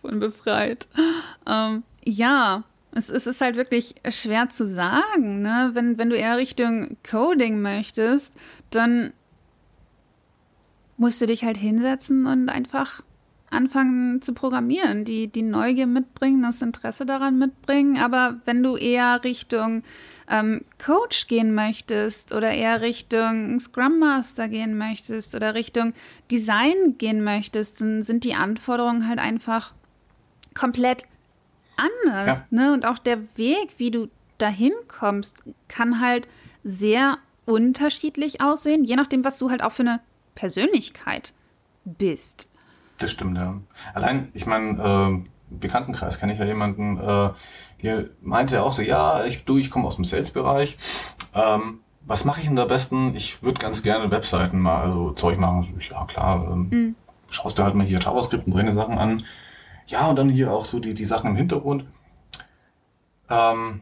von 0.00 0.18
befreit. 0.18 0.88
Ähm, 1.46 1.82
ja, 2.04 2.64
es, 2.92 3.08
es 3.10 3.26
ist 3.26 3.40
halt 3.40 3.56
wirklich 3.56 3.94
schwer 4.08 4.48
zu 4.48 4.66
sagen, 4.66 5.42
ne? 5.42 5.70
Wenn, 5.74 5.98
wenn 5.98 6.10
du 6.10 6.16
eher 6.16 6.36
Richtung 6.36 6.96
Coding 7.08 7.60
möchtest, 7.60 8.34
dann 8.70 9.12
musst 10.96 11.20
du 11.20 11.26
dich 11.26 11.44
halt 11.44 11.56
hinsetzen 11.56 12.26
und 12.26 12.48
einfach 12.48 13.02
anfangen 13.50 14.20
zu 14.20 14.34
programmieren, 14.34 15.04
die 15.04 15.28
die 15.28 15.42
Neugier 15.42 15.86
mitbringen, 15.86 16.42
das 16.42 16.60
Interesse 16.60 17.06
daran 17.06 17.38
mitbringen. 17.38 17.96
Aber 17.96 18.40
wenn 18.44 18.62
du 18.62 18.76
eher 18.76 19.24
Richtung 19.24 19.82
ähm, 20.28 20.62
Coach 20.84 21.28
gehen 21.28 21.54
möchtest 21.54 22.32
oder 22.32 22.52
eher 22.52 22.82
Richtung 22.82 23.58
Scrum 23.58 23.98
Master 23.98 24.48
gehen 24.48 24.76
möchtest 24.76 25.34
oder 25.34 25.54
Richtung 25.54 25.94
Design 26.30 26.96
gehen 26.98 27.24
möchtest, 27.24 27.80
dann 27.80 28.02
sind 28.02 28.24
die 28.24 28.34
Anforderungen 28.34 29.08
halt 29.08 29.18
einfach 29.18 29.72
komplett 30.54 31.04
anders. 31.78 32.38
Ja. 32.38 32.46
Ne? 32.50 32.72
Und 32.72 32.84
auch 32.84 32.98
der 32.98 33.18
Weg, 33.36 33.74
wie 33.78 33.90
du 33.90 34.08
dahin 34.38 34.72
kommst, 34.86 35.42
kann 35.68 36.00
halt 36.00 36.28
sehr 36.64 37.18
unterschiedlich 37.44 38.40
aussehen, 38.40 38.84
je 38.84 38.96
nachdem, 38.96 39.24
was 39.24 39.38
du 39.38 39.50
halt 39.50 39.62
auch 39.62 39.72
für 39.72 39.82
eine 39.82 40.00
Persönlichkeit 40.34 41.32
bist. 41.84 42.50
Das 42.98 43.10
stimmt, 43.10 43.38
ja. 43.38 43.54
Allein, 43.94 44.30
ich 44.34 44.46
meine, 44.46 45.22
äh, 45.22 45.28
Bekanntenkreis 45.50 46.20
kenne 46.20 46.34
ich 46.34 46.38
ja 46.38 46.44
jemanden, 46.44 46.98
äh, 46.98 47.30
hier 47.78 48.10
meinte 48.20 48.56
er 48.56 48.64
auch 48.64 48.72
so, 48.72 48.82
ja, 48.82 49.24
ich, 49.24 49.44
du, 49.44 49.56
ich 49.56 49.70
komme 49.70 49.86
aus 49.86 49.96
dem 49.96 50.04
Sales-Bereich. 50.04 50.76
Ähm, 51.34 51.80
was 52.04 52.24
mache 52.24 52.40
ich 52.40 52.46
denn 52.46 52.56
da 52.56 52.64
besten? 52.64 53.14
Ich 53.14 53.42
würde 53.42 53.60
ganz 53.60 53.82
gerne 53.82 54.10
Webseiten 54.10 54.60
mal, 54.60 54.82
also 54.82 55.12
Zeug 55.12 55.38
machen. 55.38 55.78
Ja, 55.90 56.04
klar. 56.06 56.50
Ähm, 56.50 56.68
mhm. 56.70 56.94
Schaust 57.28 57.58
du 57.58 57.62
halt 57.62 57.74
mal 57.74 57.86
hier 57.86 58.00
JavaScript 58.00 58.46
und 58.46 58.54
solche 58.54 58.72
Sachen 58.72 58.98
an. 58.98 59.24
Ja, 59.88 60.06
und 60.06 60.16
dann 60.16 60.28
hier 60.28 60.52
auch 60.52 60.66
so 60.66 60.80
die, 60.80 60.94
die 60.94 61.06
Sachen 61.06 61.30
im 61.30 61.36
Hintergrund. 61.36 61.86
Ähm, 63.30 63.80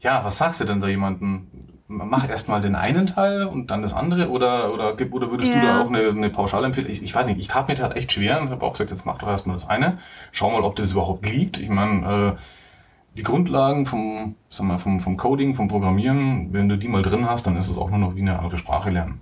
ja, 0.00 0.24
was 0.24 0.38
sagst 0.38 0.60
du 0.60 0.64
denn 0.64 0.80
da 0.80 0.88
jemanden? 0.88 1.68
Mach 1.88 2.28
erstmal 2.28 2.62
den 2.62 2.74
einen 2.74 3.06
Teil 3.06 3.44
und 3.44 3.70
dann 3.70 3.82
das 3.82 3.92
andere 3.92 4.30
oder 4.30 4.72
oder 4.72 4.94
oder 4.94 5.30
würdest 5.30 5.54
ja. 5.54 5.60
du 5.60 5.66
da 5.66 5.82
auch 5.82 5.88
eine, 5.88 6.08
eine 6.08 6.30
Pauschale 6.30 6.66
empfehlen? 6.66 6.88
Ich, 6.90 7.02
ich 7.02 7.14
weiß 7.14 7.26
nicht, 7.26 7.38
ich 7.38 7.48
tat 7.48 7.68
mir 7.68 7.74
das 7.74 7.94
echt 7.94 8.12
schwer 8.12 8.40
und 8.40 8.48
habe 8.48 8.64
auch 8.64 8.72
gesagt, 8.72 8.90
jetzt 8.90 9.04
mach 9.04 9.18
doch 9.18 9.28
erstmal 9.28 9.54
das 9.54 9.68
eine. 9.68 9.98
Schau 10.32 10.50
mal, 10.50 10.62
ob 10.62 10.74
das 10.76 10.92
überhaupt 10.92 11.26
liegt. 11.26 11.60
Ich 11.60 11.68
meine, 11.68 12.36
äh, 12.36 12.40
die 13.18 13.22
Grundlagen 13.22 13.84
vom, 13.84 14.36
sag 14.48 14.66
mal, 14.66 14.78
vom, 14.78 15.00
vom 15.00 15.18
Coding, 15.18 15.54
vom 15.54 15.68
Programmieren, 15.68 16.54
wenn 16.54 16.70
du 16.70 16.78
die 16.78 16.88
mal 16.88 17.02
drin 17.02 17.28
hast, 17.28 17.46
dann 17.46 17.58
ist 17.58 17.68
es 17.68 17.76
auch 17.76 17.90
nur 17.90 17.98
noch 17.98 18.16
wie 18.16 18.22
eine 18.22 18.38
andere 18.38 18.56
Sprache 18.56 18.88
lernen. 18.88 19.20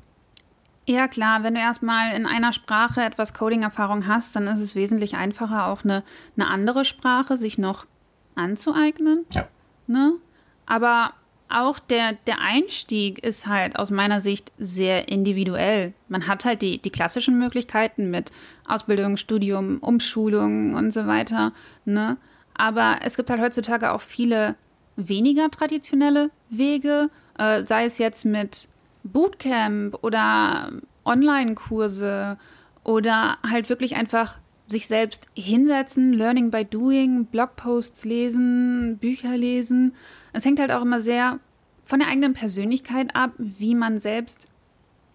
Ja, 0.90 1.06
klar, 1.06 1.44
wenn 1.44 1.54
du 1.54 1.61
erstmal 1.61 2.16
in 2.16 2.26
einer 2.26 2.52
Sprache 2.52 3.00
etwas 3.02 3.32
Coding-Erfahrung 3.32 4.09
hast, 4.09 4.35
dann 4.35 4.49
ist 4.49 4.59
es 4.59 4.75
wesentlich 4.75 5.14
einfacher, 5.14 5.68
auch 5.68 5.85
eine, 5.85 6.02
eine 6.37 6.49
andere 6.49 6.85
Sprache 6.85 7.38
sich 7.38 7.59
noch 7.59 7.87
anzueignen. 8.35 9.25
Ja. 9.32 9.47
Ne? 9.87 10.14
Aber 10.66 11.12
auch 11.49 11.78
der, 11.78 12.14
der 12.26 12.40
Einstieg 12.40 13.23
ist 13.23 13.47
halt 13.47 13.78
aus 13.78 13.92
meiner 13.92 14.20
Sicht 14.20 14.50
sehr 14.59 15.09
individuell. 15.09 15.92
Man 16.09 16.26
hat 16.26 16.44
halt 16.44 16.61
die, 16.61 16.78
die 16.78 16.90
klassischen 16.90 17.38
Möglichkeiten 17.38 18.11
mit 18.11 18.32
Ausbildung, 18.66 19.16
Studium, 19.16 19.78
Umschulung 19.78 20.75
und 20.75 20.92
so 20.92 21.06
weiter. 21.06 21.52
Ne? 21.85 22.16
Aber 22.54 22.99
es 23.04 23.16
gibt 23.16 23.30
halt 23.30 23.40
heutzutage 23.40 23.92
auch 23.92 24.00
viele 24.00 24.56
weniger 24.97 25.52
traditionelle 25.52 26.32
Wege, 26.49 27.11
äh, 27.38 27.62
sei 27.62 27.85
es 27.85 27.99
jetzt 27.99 28.25
mit 28.25 28.66
Bootcamp 29.02 29.99
oder 30.02 30.71
Online-Kurse 31.04 32.38
oder 32.85 33.38
halt 33.49 33.69
wirklich 33.69 33.97
einfach 33.97 34.38
sich 34.66 34.87
selbst 34.87 35.26
hinsetzen, 35.35 36.12
Learning 36.12 36.50
by 36.50 36.64
Doing, 36.64 37.26
Blogposts 37.26 38.04
lesen, 38.04 38.99
Bücher 38.99 39.37
lesen. 39.37 39.95
Es 40.33 40.45
hängt 40.45 40.61
halt 40.61 40.71
auch 40.71 40.83
immer 40.83 41.00
sehr 41.00 41.40
von 41.85 41.99
der 41.99 42.09
eigenen 42.09 42.35
Persönlichkeit 42.35 43.16
ab, 43.16 43.33
wie 43.37 43.75
man 43.75 43.99
selbst 43.99 44.47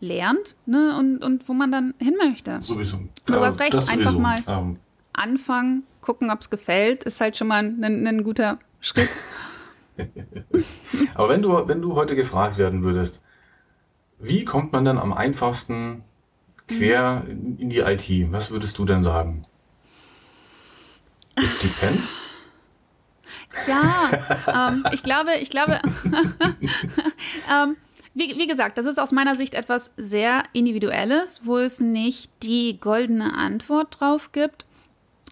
lernt 0.01 0.55
ne? 0.65 0.97
und, 0.97 1.23
und 1.23 1.47
wo 1.47 1.53
man 1.53 1.71
dann 1.71 1.93
hin 1.99 2.15
möchte. 2.17 2.61
Sowieso. 2.61 2.99
Du 3.25 3.35
hast 3.35 3.59
recht, 3.61 3.75
einfach 3.75 4.17
mal 4.17 4.39
ähm. 4.47 4.77
anfangen, 5.13 5.83
gucken, 6.01 6.29
ob 6.31 6.41
es 6.41 6.49
gefällt, 6.49 7.05
ist 7.05 7.21
halt 7.21 7.37
schon 7.37 7.47
mal 7.47 7.63
ein, 7.63 8.05
ein 8.05 8.23
guter 8.23 8.59
Schritt. 8.81 9.09
Aber 11.15 11.29
wenn 11.29 11.41
du, 11.41 11.67
wenn 11.67 11.81
du 11.81 11.95
heute 11.95 12.17
gefragt 12.17 12.57
werden 12.57 12.83
würdest, 12.83 13.23
wie 14.19 14.45
kommt 14.45 14.71
man 14.73 14.85
dann 14.85 14.97
am 14.97 15.13
einfachsten 15.13 16.03
quer 16.67 17.23
in, 17.27 17.57
in 17.59 17.69
die 17.69 17.79
IT? 17.79 18.31
Was 18.31 18.51
würdest 18.51 18.77
du 18.77 18.85
denn 18.85 19.03
sagen? 19.03 19.45
It 21.37 21.63
depends. 21.63 22.11
Ja, 23.67 24.69
ähm, 24.69 24.85
ich 24.91 25.03
glaube, 25.03 25.35
ich 25.39 25.49
glaube, 25.49 25.79
ähm, 27.51 27.77
wie, 28.13 28.37
wie, 28.37 28.47
gesagt, 28.47 28.77
das 28.77 28.85
ist 28.85 28.99
aus 28.99 29.11
meiner 29.11 29.35
Sicht 29.35 29.53
etwas 29.53 29.93
sehr 29.97 30.43
Individuelles, 30.53 31.41
wo 31.43 31.57
es 31.57 31.79
nicht 31.79 32.31
die 32.43 32.79
goldene 32.79 33.33
Antwort 33.33 33.99
drauf 33.99 34.31
gibt. 34.31 34.65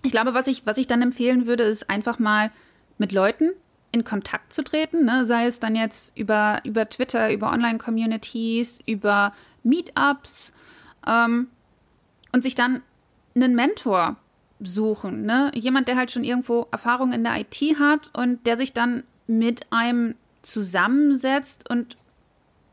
Ich 0.03 0.11
glaube, 0.11 0.33
was 0.33 0.47
ich, 0.47 0.65
was 0.65 0.77
ich 0.77 0.87
dann 0.87 1.01
empfehlen 1.01 1.47
würde, 1.47 1.63
ist 1.63 1.89
einfach 1.89 2.19
mal 2.19 2.51
mit 2.97 3.11
Leuten 3.11 3.51
in 3.93 4.03
Kontakt 4.03 4.51
zu 4.51 4.63
treten, 4.63 5.05
ne? 5.05 5.25
sei 5.25 5.45
es 5.45 5.59
dann 5.59 5.75
jetzt 5.75 6.17
über, 6.17 6.59
über 6.63 6.89
Twitter, 6.89 7.31
über 7.31 7.51
Online-Communities, 7.51 8.79
über 8.85 9.33
Meetups 9.61 10.51
ähm, 11.07 11.47
und 12.31 12.43
sich 12.43 12.55
dann 12.55 12.81
einen 13.35 13.55
Mentor 13.55 14.17
suchen. 14.59 15.23
Ne? 15.23 15.51
Jemand, 15.53 15.87
der 15.87 15.95
halt 15.95 16.11
schon 16.11 16.23
irgendwo 16.23 16.67
Erfahrung 16.71 17.13
in 17.13 17.23
der 17.23 17.39
IT 17.39 17.55
hat 17.79 18.09
und 18.13 18.45
der 18.47 18.57
sich 18.57 18.73
dann 18.73 19.03
mit 19.27 19.71
einem 19.71 20.15
zusammensetzt 20.41 21.69
und 21.69 21.95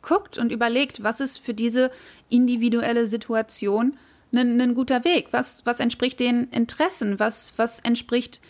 guckt 0.03 0.39
und 0.39 0.51
überlegt, 0.51 1.03
was 1.03 1.21
ist 1.21 1.39
für 1.39 1.53
diese 1.53 1.91
individuelle 2.31 3.07
Situation 3.07 3.99
ein, 4.33 4.59
ein 4.59 4.75
guter 4.75 5.05
Weg? 5.05 5.29
Was, 5.33 5.67
was 5.67 5.81
entspricht 5.81 6.19
den 6.19 6.49
Interessen? 6.51 7.21
Was, 7.21 7.55
was 7.59 7.81
entspricht 7.81 8.41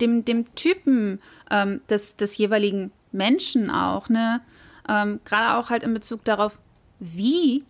dem, 0.00 0.24
dem 0.24 0.54
Typen 0.54 1.20
ähm, 1.50 1.80
des, 1.88 2.16
des 2.16 2.36
jeweiligen 2.36 2.92
Menschen 3.12 3.70
auch? 3.70 4.08
Ne? 4.08 4.40
Ähm, 4.88 5.20
Gerade 5.24 5.58
auch 5.58 5.70
halt 5.70 5.82
in 5.82 5.94
Bezug 5.94 6.24
darauf, 6.24 6.58
wie 6.98 7.64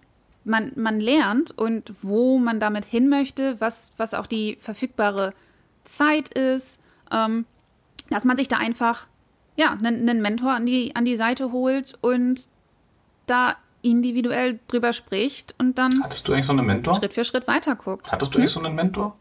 man, 0.45 0.73
man 0.77 1.01
lernt 1.01 1.57
und 1.57 1.93
wo 2.03 2.39
man 2.39 2.61
damit 2.61 2.85
hin 2.85 3.09
möchte, 3.09 3.61
was, 3.61 3.93
was 3.97 4.15
auch 4.15 4.27
die 4.27 4.57
verfügbare 4.61 5.33
Zeit 5.85 6.29
ist, 6.31 6.79
ähm, 7.11 7.47
dass 8.09 8.25
man 8.25 8.37
sich 8.37 8.49
da 8.49 8.57
einfach 8.57 9.07
ja, 9.57 9.73
einen, 9.73 10.09
einen 10.09 10.23
Mentor 10.23 10.53
an 10.53 10.67
die, 10.67 10.97
an 10.97 11.05
die 11.05 11.17
Seite 11.17 11.53
holt 11.53 11.99
und 12.01 12.49
da 13.27 13.57
individuell 13.83 14.59
drüber 14.69 14.93
spricht 14.93 15.55
und 15.59 15.79
dann 15.79 15.93
Hattest 16.03 16.27
du 16.29 16.33
eigentlich 16.33 16.47
so 16.47 16.53
einen 16.53 16.67
Mentor? 16.67 16.97
Schritt 16.97 17.13
für 17.13 17.25
Schritt 17.25 17.47
weiter 17.47 17.77
guckt. 17.77 18.11
Hattest 18.13 18.33
du 18.33 18.37
hm? 18.37 18.43
eigentlich 18.43 18.53
so 18.53 18.61
einen 18.61 18.75
Mentor? 18.75 19.17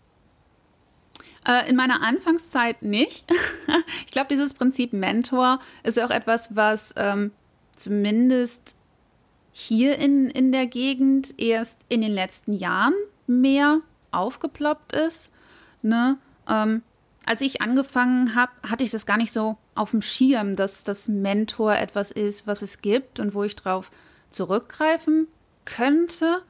Äh, 1.49 1.67
in 1.67 1.75
meiner 1.75 2.03
Anfangszeit 2.03 2.83
nicht. 2.83 3.25
ich 4.05 4.11
glaube, 4.11 4.27
dieses 4.29 4.53
Prinzip 4.53 4.93
Mentor 4.93 5.59
ist 5.81 5.99
auch 5.99 6.11
etwas, 6.11 6.55
was 6.55 6.93
ähm, 6.95 7.31
zumindest 7.75 8.75
hier 9.51 9.97
in, 9.97 10.27
in 10.27 10.51
der 10.51 10.67
Gegend 10.67 11.39
erst 11.39 11.81
in 11.89 12.01
den 12.01 12.11
letzten 12.11 12.53
Jahren 12.53 12.93
mehr 13.25 13.79
aufgeploppt 14.11 14.93
ist. 14.93 15.31
Ne? 15.81 16.19
Ähm, 16.47 16.83
als 17.25 17.41
ich 17.41 17.61
angefangen 17.61 18.35
habe, 18.35 18.51
hatte 18.69 18.83
ich 18.83 18.91
das 18.91 19.07
gar 19.07 19.17
nicht 19.17 19.31
so 19.31 19.57
auf 19.73 19.89
dem 19.89 20.03
Schirm, 20.03 20.55
dass 20.55 20.83
das 20.83 21.07
Mentor 21.07 21.75
etwas 21.75 22.11
ist, 22.11 22.45
was 22.45 22.61
es 22.61 22.81
gibt 22.81 23.19
und 23.19 23.33
wo 23.33 23.43
ich 23.43 23.55
drauf 23.55 23.89
zurückgreifen 24.29 25.27
könnte. 25.65 26.43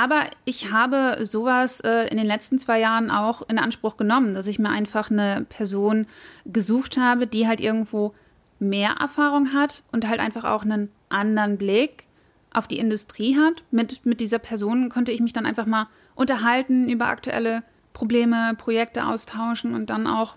Aber 0.00 0.30
ich 0.46 0.72
habe 0.72 1.26
sowas 1.26 1.80
äh, 1.80 2.08
in 2.08 2.16
den 2.16 2.26
letzten 2.26 2.58
zwei 2.58 2.80
Jahren 2.80 3.10
auch 3.10 3.42
in 3.50 3.58
Anspruch 3.58 3.98
genommen, 3.98 4.34
dass 4.34 4.46
ich 4.46 4.58
mir 4.58 4.70
einfach 4.70 5.10
eine 5.10 5.44
Person 5.50 6.06
gesucht 6.46 6.96
habe, 6.96 7.26
die 7.26 7.46
halt 7.46 7.60
irgendwo 7.60 8.14
mehr 8.58 8.92
Erfahrung 8.98 9.52
hat 9.52 9.82
und 9.92 10.08
halt 10.08 10.18
einfach 10.18 10.44
auch 10.44 10.62
einen 10.62 10.90
anderen 11.10 11.58
Blick 11.58 12.04
auf 12.50 12.66
die 12.66 12.78
Industrie 12.78 13.36
hat. 13.36 13.62
Mit, 13.70 14.06
mit 14.06 14.20
dieser 14.20 14.38
Person 14.38 14.88
konnte 14.88 15.12
ich 15.12 15.20
mich 15.20 15.34
dann 15.34 15.44
einfach 15.44 15.66
mal 15.66 15.86
unterhalten, 16.14 16.88
über 16.88 17.08
aktuelle 17.08 17.62
Probleme, 17.92 18.54
Projekte 18.56 19.04
austauschen 19.04 19.74
und 19.74 19.90
dann 19.90 20.06
auch 20.06 20.36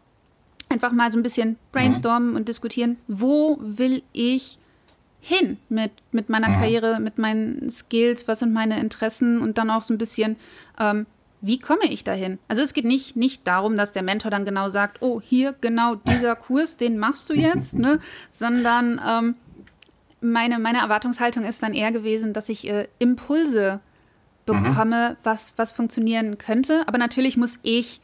einfach 0.68 0.92
mal 0.92 1.10
so 1.10 1.18
ein 1.18 1.24
bisschen 1.24 1.56
brainstormen 1.72 2.32
mhm. 2.32 2.36
und 2.36 2.50
diskutieren, 2.50 2.98
wo 3.08 3.58
will 3.62 4.04
ich 4.12 4.60
hin 5.26 5.58
mit, 5.70 5.92
mit 6.12 6.28
meiner 6.28 6.50
mhm. 6.50 6.54
Karriere, 6.56 7.00
mit 7.00 7.18
meinen 7.18 7.70
Skills, 7.72 8.28
was 8.28 8.40
sind 8.40 8.52
meine 8.52 8.78
Interessen 8.78 9.40
und 9.40 9.58
dann 9.58 9.70
auch 9.70 9.82
so 9.82 9.94
ein 9.94 9.98
bisschen, 9.98 10.36
ähm, 10.78 11.06
wie 11.40 11.60
komme 11.60 11.86
ich 11.86 12.04
dahin? 12.04 12.40
Also 12.50 12.62
es 12.62 12.74
geht 12.74 12.84
nicht, 12.84 13.16
nicht 13.16 13.48
darum, 13.48 13.78
dass 13.78 13.94
der 13.94 14.04
Mentor 14.04 14.32
dann 14.32 14.44
genau 14.44 14.68
sagt, 14.68 15.02
oh, 15.02 15.22
hier 15.22 15.56
genau 15.62 15.96
dieser 15.96 16.36
Kurs, 16.36 16.76
den 16.76 16.98
machst 16.98 17.30
du 17.30 17.34
jetzt, 17.36 17.74
ne? 17.80 18.00
sondern 18.32 19.00
ähm, 19.08 19.36
meine, 20.20 20.60
meine 20.60 20.80
Erwartungshaltung 20.80 21.46
ist 21.46 21.64
dann 21.64 21.74
eher 21.74 21.94
gewesen, 21.94 22.34
dass 22.34 22.50
ich 22.50 22.68
äh, 22.68 22.90
Impulse 23.00 23.80
bekomme, 24.46 25.12
mhm. 25.12 25.18
was, 25.24 25.54
was 25.56 25.72
funktionieren 25.72 26.38
könnte. 26.38 26.86
Aber 26.86 26.98
natürlich 26.98 27.38
muss 27.38 27.60
ich 27.64 28.02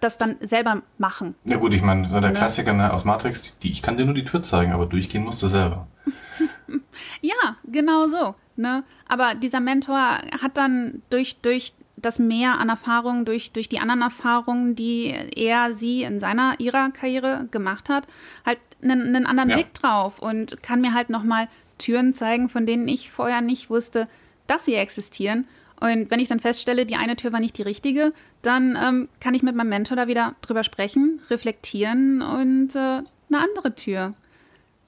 das 0.00 0.18
dann 0.18 0.36
selber 0.40 0.82
machen. 0.98 1.34
Ja 1.44 1.56
gut, 1.56 1.74
ich 1.74 1.82
meine, 1.82 2.08
so 2.08 2.20
der 2.20 2.30
ne? 2.30 2.36
Klassiker 2.36 2.72
ne, 2.72 2.92
aus 2.92 3.04
Matrix, 3.04 3.58
die, 3.58 3.70
ich 3.70 3.82
kann 3.82 3.96
dir 3.96 4.04
nur 4.04 4.14
die 4.14 4.24
Tür 4.24 4.42
zeigen, 4.42 4.72
aber 4.72 4.86
durchgehen 4.86 5.24
musst 5.24 5.42
du 5.42 5.48
selber. 5.48 5.86
ja, 7.20 7.56
genau 7.64 8.06
so. 8.06 8.34
Ne? 8.56 8.84
Aber 9.08 9.34
dieser 9.34 9.60
Mentor 9.60 9.98
hat 9.98 10.56
dann 10.56 11.02
durch, 11.10 11.38
durch 11.40 11.74
das 12.04 12.18
Mehr 12.18 12.58
an 12.58 12.68
Erfahrungen 12.68 13.24
durch, 13.24 13.52
durch 13.52 13.68
die 13.68 13.78
anderen 13.78 14.02
Erfahrungen, 14.02 14.74
die 14.74 15.14
er, 15.36 15.74
sie 15.74 16.02
in 16.02 16.20
seiner, 16.20 16.58
ihrer 16.58 16.90
Karriere 16.90 17.48
gemacht 17.50 17.88
hat, 17.88 18.06
halt 18.44 18.58
einen, 18.82 19.14
einen 19.14 19.26
anderen 19.26 19.50
ja. 19.50 19.56
Blick 19.56 19.74
drauf 19.74 20.18
und 20.18 20.62
kann 20.62 20.80
mir 20.80 20.94
halt 20.94 21.10
nochmal 21.10 21.48
Türen 21.78 22.14
zeigen, 22.14 22.48
von 22.48 22.66
denen 22.66 22.88
ich 22.88 23.10
vorher 23.10 23.40
nicht 23.40 23.70
wusste, 23.70 24.08
dass 24.46 24.64
sie 24.64 24.74
existieren. 24.74 25.46
Und 25.80 26.10
wenn 26.10 26.20
ich 26.20 26.28
dann 26.28 26.40
feststelle, 26.40 26.86
die 26.86 26.96
eine 26.96 27.16
Tür 27.16 27.32
war 27.32 27.40
nicht 27.40 27.58
die 27.58 27.62
richtige, 27.62 28.12
dann 28.42 28.78
ähm, 28.82 29.08
kann 29.20 29.34
ich 29.34 29.42
mit 29.42 29.54
meinem 29.54 29.68
Mentor 29.68 29.96
da 29.96 30.06
wieder 30.06 30.34
drüber 30.40 30.64
sprechen, 30.64 31.20
reflektieren 31.30 32.22
und 32.22 32.74
äh, 32.74 32.78
eine 32.78 33.04
andere 33.30 33.74
Tür 33.74 34.12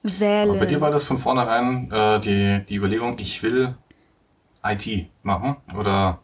wählen. 0.03 0.49
Aber 0.49 0.59
bei 0.59 0.65
dir 0.65 0.81
war 0.81 0.91
das 0.91 1.03
von 1.03 1.17
vornherein 1.17 1.91
äh, 1.91 2.19
die, 2.19 2.65
die 2.67 2.75
Überlegung, 2.75 3.15
ich 3.19 3.43
will 3.43 3.75
IT 4.63 5.07
machen 5.23 5.57
oder 5.77 6.19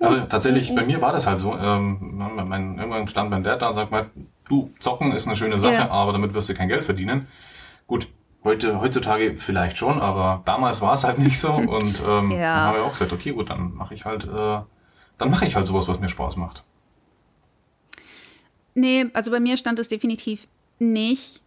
also 0.00 0.16
tatsächlich, 0.28 0.74
bei 0.74 0.84
mir 0.84 1.02
war 1.02 1.12
das 1.12 1.26
halt 1.26 1.40
so. 1.40 1.56
Ähm, 1.56 1.98
mein, 2.46 2.78
irgendwann 2.78 3.08
stand 3.08 3.30
mein 3.30 3.42
Dad 3.42 3.60
da 3.62 3.68
und 3.68 3.74
sagt 3.74 3.90
mal, 3.90 4.06
du, 4.48 4.70
zocken 4.78 5.12
ist 5.12 5.26
eine 5.26 5.36
schöne 5.36 5.58
Sache, 5.58 5.74
ja. 5.74 5.90
aber 5.90 6.12
damit 6.12 6.34
wirst 6.34 6.48
du 6.48 6.54
kein 6.54 6.68
Geld 6.68 6.84
verdienen. 6.84 7.26
Gut, 7.86 8.06
heute, 8.44 8.80
heutzutage 8.80 9.36
vielleicht 9.38 9.78
schon, 9.78 10.00
aber 10.00 10.42
damals 10.44 10.80
war 10.80 10.94
es 10.94 11.04
halt 11.04 11.18
nicht 11.18 11.38
so. 11.40 11.52
Und 11.52 12.02
ähm, 12.06 12.30
ja. 12.32 12.54
dann 12.54 12.66
habe 12.66 12.78
ich 12.78 12.84
auch 12.84 12.92
gesagt, 12.92 13.12
okay, 13.12 13.32
gut, 13.32 13.50
dann 13.50 13.74
mache 13.74 13.94
ich 13.94 14.04
halt, 14.04 14.24
äh, 14.24 14.60
dann 15.18 15.30
mache 15.30 15.46
ich 15.46 15.56
halt 15.56 15.66
sowas, 15.66 15.88
was 15.88 16.00
mir 16.00 16.08
Spaß 16.08 16.36
macht. 16.36 16.64
Nee, 18.74 19.06
also 19.12 19.30
bei 19.30 19.40
mir 19.40 19.56
stand 19.56 19.78
es 19.78 19.88
definitiv 19.88 20.46
nicht 20.78 21.40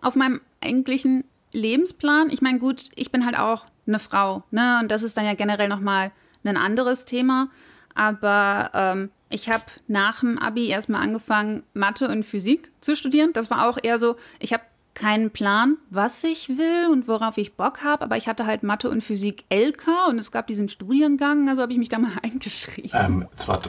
auf 0.00 0.14
meinem 0.14 0.40
eigentlichen 0.60 1.24
Lebensplan. 1.52 2.30
Ich 2.30 2.40
meine, 2.40 2.60
gut, 2.60 2.90
ich 2.94 3.10
bin 3.10 3.26
halt 3.26 3.36
auch 3.38 3.64
eine 3.86 3.98
Frau, 3.98 4.44
ne? 4.50 4.78
Und 4.80 4.90
das 4.90 5.02
ist 5.02 5.16
dann 5.16 5.24
ja 5.24 5.34
generell 5.34 5.68
nochmal 5.68 6.12
ein 6.44 6.56
anderes 6.56 7.04
Thema. 7.04 7.48
Aber 7.94 8.70
ähm, 8.74 9.10
ich 9.28 9.48
habe 9.48 9.64
nach 9.88 10.20
dem 10.20 10.38
Abi 10.38 10.68
erstmal 10.68 11.02
angefangen, 11.02 11.64
Mathe 11.74 12.08
und 12.08 12.24
Physik 12.24 12.70
zu 12.80 12.94
studieren. 12.94 13.32
Das 13.32 13.50
war 13.50 13.68
auch 13.68 13.78
eher 13.82 13.98
so, 13.98 14.16
ich 14.38 14.52
habe 14.52 14.62
keinen 14.98 15.30
Plan, 15.30 15.78
was 15.90 16.22
ich 16.24 16.48
will 16.50 16.88
und 16.90 17.08
worauf 17.08 17.38
ich 17.38 17.54
Bock 17.54 17.82
habe, 17.84 18.04
aber 18.04 18.16
ich 18.16 18.28
hatte 18.28 18.46
halt 18.46 18.62
Mathe 18.62 18.90
und 18.90 19.02
Physik 19.02 19.44
LK 19.52 20.08
und 20.08 20.18
es 20.18 20.30
gab 20.30 20.46
diesen 20.48 20.68
Studiengang, 20.68 21.48
also 21.48 21.62
habe 21.62 21.72
ich 21.72 21.78
mich 21.78 21.88
da 21.88 21.98
mal 21.98 22.12
eingeschrieben. 22.22 22.90
Ähm, 22.92 23.28
zwar. 23.36 23.62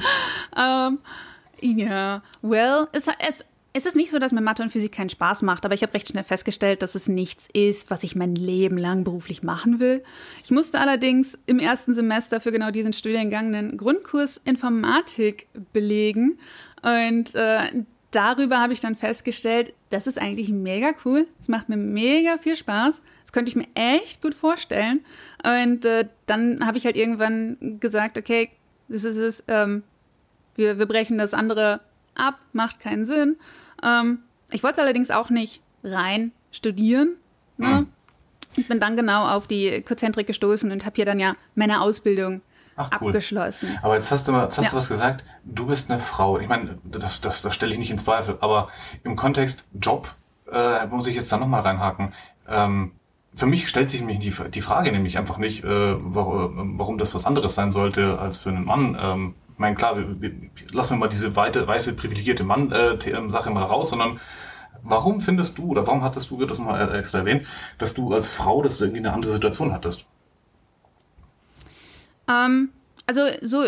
ähm, 0.58 1.00
ja, 1.62 2.24
well, 2.42 2.88
es, 2.94 3.08
es, 3.20 3.46
es 3.74 3.86
ist 3.86 3.96
nicht 3.96 4.12
so, 4.12 4.18
dass 4.18 4.32
mir 4.32 4.42
Mathe 4.42 4.64
und 4.64 4.72
Physik 4.72 4.94
keinen 4.94 5.10
Spaß 5.10 5.44
macht, 5.44 5.66
aber 5.66 5.76
ich 5.76 5.84
habe 5.84 5.94
recht 5.94 6.08
schnell 6.08 6.24
festgestellt, 6.24 6.82
dass 6.82 6.96
es 6.96 7.08
nichts 7.08 7.48
ist, 7.54 7.92
was 7.92 8.04
ich 8.04 8.16
mein 8.16 8.34
Leben 8.34 8.78
lang 8.78 9.04
beruflich 9.04 9.44
machen 9.44 9.80
will. 9.80 10.04
Ich 10.44 10.52
musste 10.52 10.80
allerdings 10.80 11.38
im 11.46 11.60
ersten 11.60 11.94
Semester 11.94 12.42
für 12.42 12.52
genau 12.52 12.72
diesen 12.72 12.94
Studiengang 12.94 13.54
einen 13.54 13.78
Grundkurs 13.78 14.38
Informatik 14.38 15.48
belegen. 15.72 16.40
Und 16.82 17.36
äh, 17.36 17.84
darüber 18.12 18.60
habe 18.60 18.74
ich 18.74 18.80
dann 18.80 18.96
festgestellt, 18.96 19.74
das 19.90 20.08
ist 20.08 20.20
eigentlich 20.20 20.50
mega 20.50 20.92
cool. 21.06 21.28
Es 21.40 21.48
macht 21.48 21.70
mir 21.70 21.78
mega 21.78 22.38
viel 22.38 22.56
Spaß. 22.56 23.02
Das 23.22 23.32
könnte 23.32 23.50
ich 23.50 23.56
mir 23.56 23.68
echt 23.76 24.22
gut 24.22 24.34
vorstellen. 24.34 25.06
Und 25.44 25.86
äh, 25.86 26.08
dann 26.26 26.66
habe 26.66 26.78
ich 26.78 26.86
halt 26.86 26.96
irgendwann 26.96 27.80
gesagt, 27.80 28.18
okay, 28.18 28.50
das 28.88 29.04
ist 29.04 29.18
es, 29.18 29.44
ähm, 29.48 29.84
wir, 30.56 30.80
wir 30.80 30.86
brechen 30.88 31.18
das 31.18 31.34
andere 31.34 31.82
ab, 32.16 32.40
macht 32.54 32.80
keinen 32.80 33.06
Sinn. 33.06 33.38
Ähm, 33.84 34.20
ich 34.52 34.64
wollte 34.64 34.82
es 34.82 34.84
allerdings 34.86 35.12
auch 35.12 35.30
nicht 35.30 35.62
rein 35.84 36.32
studieren. 36.52 37.16
Ne? 37.58 37.68
Mhm. 37.68 37.88
Ich 38.56 38.68
bin 38.68 38.80
dann 38.80 38.96
genau 38.96 39.28
auf 39.28 39.48
die 39.48 39.82
Konzentrik 39.82 40.28
gestoßen 40.28 40.72
und 40.72 40.86
habe 40.86 40.96
hier 40.96 41.06
dann 41.06 41.20
ja 41.20 41.36
meine 41.56 41.82
Ausbildung 41.82 42.42
Ach, 42.80 42.90
cool. 43.02 43.10
abgeschlossen. 43.10 43.78
Aber 43.82 43.96
jetzt 43.96 44.10
hast 44.10 44.30
du, 44.30 44.36
jetzt 44.38 44.58
hast 44.58 44.66
ja. 44.66 44.72
du 44.72 44.78
was 44.78 44.88
gesagt. 44.88 45.26
Du 45.44 45.68
bist 45.68 45.92
eine 45.92 46.00
Frau. 46.00 46.40
Ich 46.40 46.48
meine, 46.48 46.78
das, 46.86 47.20
das, 47.20 47.42
das 47.42 47.54
stelle 47.54 47.74
ich 47.74 47.78
nicht 47.78 47.92
in 47.92 48.00
Zweifel. 48.00 48.38
Aber 48.40 48.70
im 49.04 49.18
Kontext 49.18 49.68
Job 49.74 50.16
äh, 50.50 50.88
muss 50.88 51.08
ich 51.08 51.16
jetzt 51.16 51.30
da 51.30 51.38
nochmal 51.38 51.62
reinhaken. 51.62 52.14
Ähm, 52.48 52.94
für 53.36 53.48
mich 53.48 53.68
stellt 53.68 53.90
sich 53.90 54.00
nämlich 54.00 54.20
die, 54.20 54.50
die 54.50 54.62
Frage 54.62 54.94
nämlich 54.94 55.18
einfach 55.18 55.38
nicht, 55.38 55.66
äh, 55.66 55.96
warum, 55.98 56.80
warum 56.80 56.98
das 56.98 57.14
was 57.14 57.26
anderes 57.26 57.54
sein 57.54 57.74
sollte 57.74 58.18
als 58.18 58.38
für 58.38 58.50
einen 58.50 58.64
Mann. 58.64 58.98
Ähm, 59.00 59.36
ich 59.54 59.60
meine, 59.60 59.76
klar, 59.76 59.98
wir, 59.98 60.22
wir, 60.22 60.32
lassen 60.72 60.92
wir 60.92 60.98
mal 60.98 61.10
diese 61.10 61.36
weite, 61.36 61.68
weiße, 61.68 61.98
privilegierte 61.98 62.46
Mann-Sache 62.46 63.50
äh, 63.50 63.54
mal 63.54 63.64
raus, 63.64 63.90
sondern 63.90 64.22
warum 64.84 65.20
findest 65.20 65.58
du 65.58 65.66
oder 65.66 65.86
warum 65.86 66.02
hattest 66.02 66.32
du 66.32 66.46
das 66.46 66.60
mal 66.60 66.96
extra 66.96 67.20
erwähnt, 67.20 67.46
dass 67.78 67.94
du 67.94 68.14
als 68.14 68.30
Frau, 68.30 68.64
dass 68.64 68.78
du 68.78 68.86
irgendwie 68.86 69.00
eine 69.00 69.12
andere 69.12 69.34
Situation 69.34 69.74
hattest? 69.74 70.06
Ähm, 72.30 72.70
also 73.10 73.22
so 73.42 73.66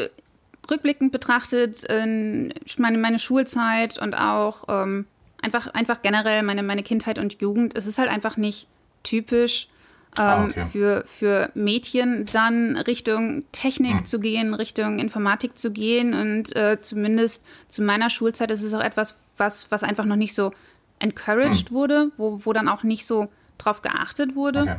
rückblickend 0.69 1.11
betrachtet, 1.11 1.83
äh, 1.89 2.49
meine, 2.77 2.97
meine 2.99 3.17
Schulzeit 3.17 3.97
und 3.97 4.13
auch 4.13 4.65
ähm, 4.67 5.07
einfach, 5.41 5.67
einfach 5.73 6.03
generell 6.03 6.43
meine, 6.43 6.61
meine 6.61 6.83
Kindheit 6.83 7.17
und 7.17 7.41
Jugend, 7.41 7.75
es 7.75 7.87
ist 7.87 7.97
halt 7.97 8.09
einfach 8.09 8.37
nicht 8.37 8.67
typisch 9.01 9.67
ah, 10.15 10.43
ähm, 10.43 10.49
okay. 10.51 10.65
für, 10.71 11.03
für 11.07 11.49
Mädchen 11.55 12.25
dann 12.31 12.77
Richtung 12.77 13.43
Technik 13.51 13.97
hm. 13.97 14.05
zu 14.05 14.19
gehen, 14.19 14.53
Richtung 14.53 14.99
Informatik 14.99 15.57
zu 15.57 15.71
gehen. 15.71 16.13
Und 16.13 16.55
äh, 16.55 16.79
zumindest 16.79 17.43
zu 17.67 17.81
meiner 17.81 18.11
Schulzeit 18.11 18.51
ist 18.51 18.61
es 18.61 18.75
auch 18.75 18.81
etwas, 18.81 19.19
was, 19.37 19.71
was 19.71 19.81
einfach 19.81 20.05
noch 20.05 20.17
nicht 20.17 20.35
so 20.35 20.53
encouraged 20.99 21.69
hm. 21.69 21.75
wurde, 21.75 22.11
wo, 22.17 22.41
wo 22.45 22.53
dann 22.53 22.67
auch 22.69 22.83
nicht 22.83 23.07
so 23.07 23.27
drauf 23.57 23.81
geachtet 23.81 24.35
wurde. 24.35 24.61
Okay. 24.61 24.75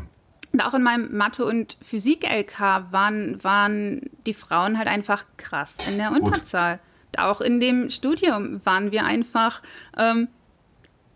Und 0.53 0.61
auch 0.61 0.75
in 0.75 0.83
meinem 0.83 1.17
Mathe- 1.17 1.45
und 1.45 1.79
Physik-LK 1.83 2.61
waren, 2.91 3.43
waren 3.43 4.03
die 4.27 4.35
Frauen 4.35 4.77
halt 4.77 4.89
einfach 4.89 5.25
krass 5.39 5.79
in 5.89 5.97
der 5.97 6.13
Unterzahl. 6.13 6.75
Gut. 6.75 7.19
Auch 7.19 7.41
in 7.41 7.61
dem 7.61 7.91
Studium 7.91 8.65
waren 8.65 8.93
wir 8.93 9.05
einfach 9.05 9.63
ähm, 9.97 10.29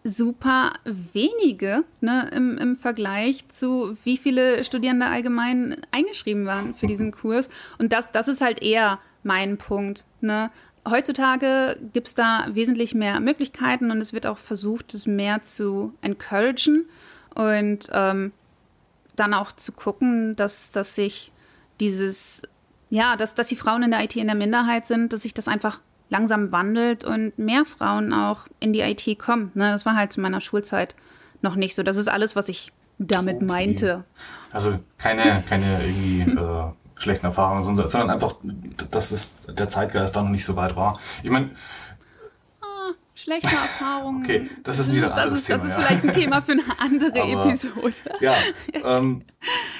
super 0.04 0.74
wenige 0.84 1.84
ne, 2.00 2.30
im, 2.32 2.56
im 2.58 2.76
Vergleich 2.76 3.48
zu 3.48 3.96
wie 4.04 4.16
viele 4.16 4.62
Studierende 4.64 5.06
allgemein 5.06 5.76
eingeschrieben 5.90 6.46
waren 6.46 6.74
für 6.74 6.86
diesen 6.86 7.10
Kurs. 7.12 7.48
Und 7.78 7.92
das, 7.92 8.12
das 8.12 8.28
ist 8.28 8.40
halt 8.40 8.62
eher 8.62 9.00
mein 9.22 9.58
Punkt. 9.58 10.04
Ne? 10.20 10.50
Heutzutage 10.88 11.78
gibt 11.92 12.08
es 12.08 12.14
da 12.14 12.46
wesentlich 12.50 12.94
mehr 12.94 13.20
Möglichkeiten 13.20 13.90
und 13.90 13.98
es 13.98 14.12
wird 14.12 14.26
auch 14.26 14.38
versucht, 14.38 14.94
es 14.94 15.06
mehr 15.06 15.42
zu 15.42 15.92
encouragen 16.00 16.86
und 17.34 17.90
ähm, 17.92 18.32
dann 19.16 19.34
auch 19.34 19.52
zu 19.52 19.72
gucken, 19.72 20.36
dass, 20.36 20.70
dass 20.70 20.94
sich 20.94 21.32
dieses, 21.80 22.42
ja, 22.90 23.16
dass, 23.16 23.34
dass 23.34 23.48
die 23.48 23.56
Frauen 23.56 23.82
in 23.82 23.90
der 23.90 24.04
IT 24.04 24.16
in 24.16 24.26
der 24.26 24.36
Minderheit 24.36 24.86
sind, 24.86 25.12
dass 25.12 25.22
sich 25.22 25.34
das 25.34 25.48
einfach 25.48 25.80
langsam 26.08 26.52
wandelt 26.52 27.04
und 27.04 27.38
mehr 27.38 27.64
Frauen 27.64 28.12
auch 28.12 28.46
in 28.60 28.72
die 28.72 28.80
IT 28.80 29.18
kommen. 29.18 29.50
Ne, 29.54 29.72
das 29.72 29.84
war 29.86 29.96
halt 29.96 30.12
zu 30.12 30.20
meiner 30.20 30.40
Schulzeit 30.40 30.94
noch 31.42 31.56
nicht 31.56 31.74
so. 31.74 31.82
Das 31.82 31.96
ist 31.96 32.08
alles, 32.08 32.36
was 32.36 32.48
ich 32.48 32.72
damit 32.98 33.36
okay. 33.36 33.44
meinte. 33.44 34.04
Also 34.52 34.78
keine, 34.98 35.42
keine 35.48 35.82
irgendwie 35.82 36.30
äh, 36.30 36.72
schlechten 36.96 37.26
Erfahrungen, 37.26 37.62
sondern 37.62 38.10
einfach, 38.10 38.36
dass 38.90 39.10
es 39.10 39.46
der 39.46 39.68
Zeitgeist 39.68 40.16
da 40.16 40.22
noch 40.22 40.30
nicht 40.30 40.44
so 40.44 40.56
weit 40.56 40.76
war. 40.76 40.98
Ich 41.22 41.30
meine, 41.30 41.50
schlechte 43.26 43.48
Erfahrungen. 43.54 44.24
Okay, 44.24 44.50
das 44.62 44.78
ist 44.78 44.94
wieder 44.94 45.06
ein 45.06 45.18
anderes 45.18 45.30
das 45.30 45.40
ist, 45.40 45.46
Thema. 45.46 45.58
Das 45.58 45.66
ist 45.66 45.74
vielleicht 45.74 46.04
ein 46.04 46.12
Thema 46.12 46.42
für 46.42 46.52
eine 46.52 46.62
andere 46.78 47.22
Aber, 47.22 47.46
Episode. 47.46 47.94
Ja, 48.20 48.34
ähm, 48.84 49.22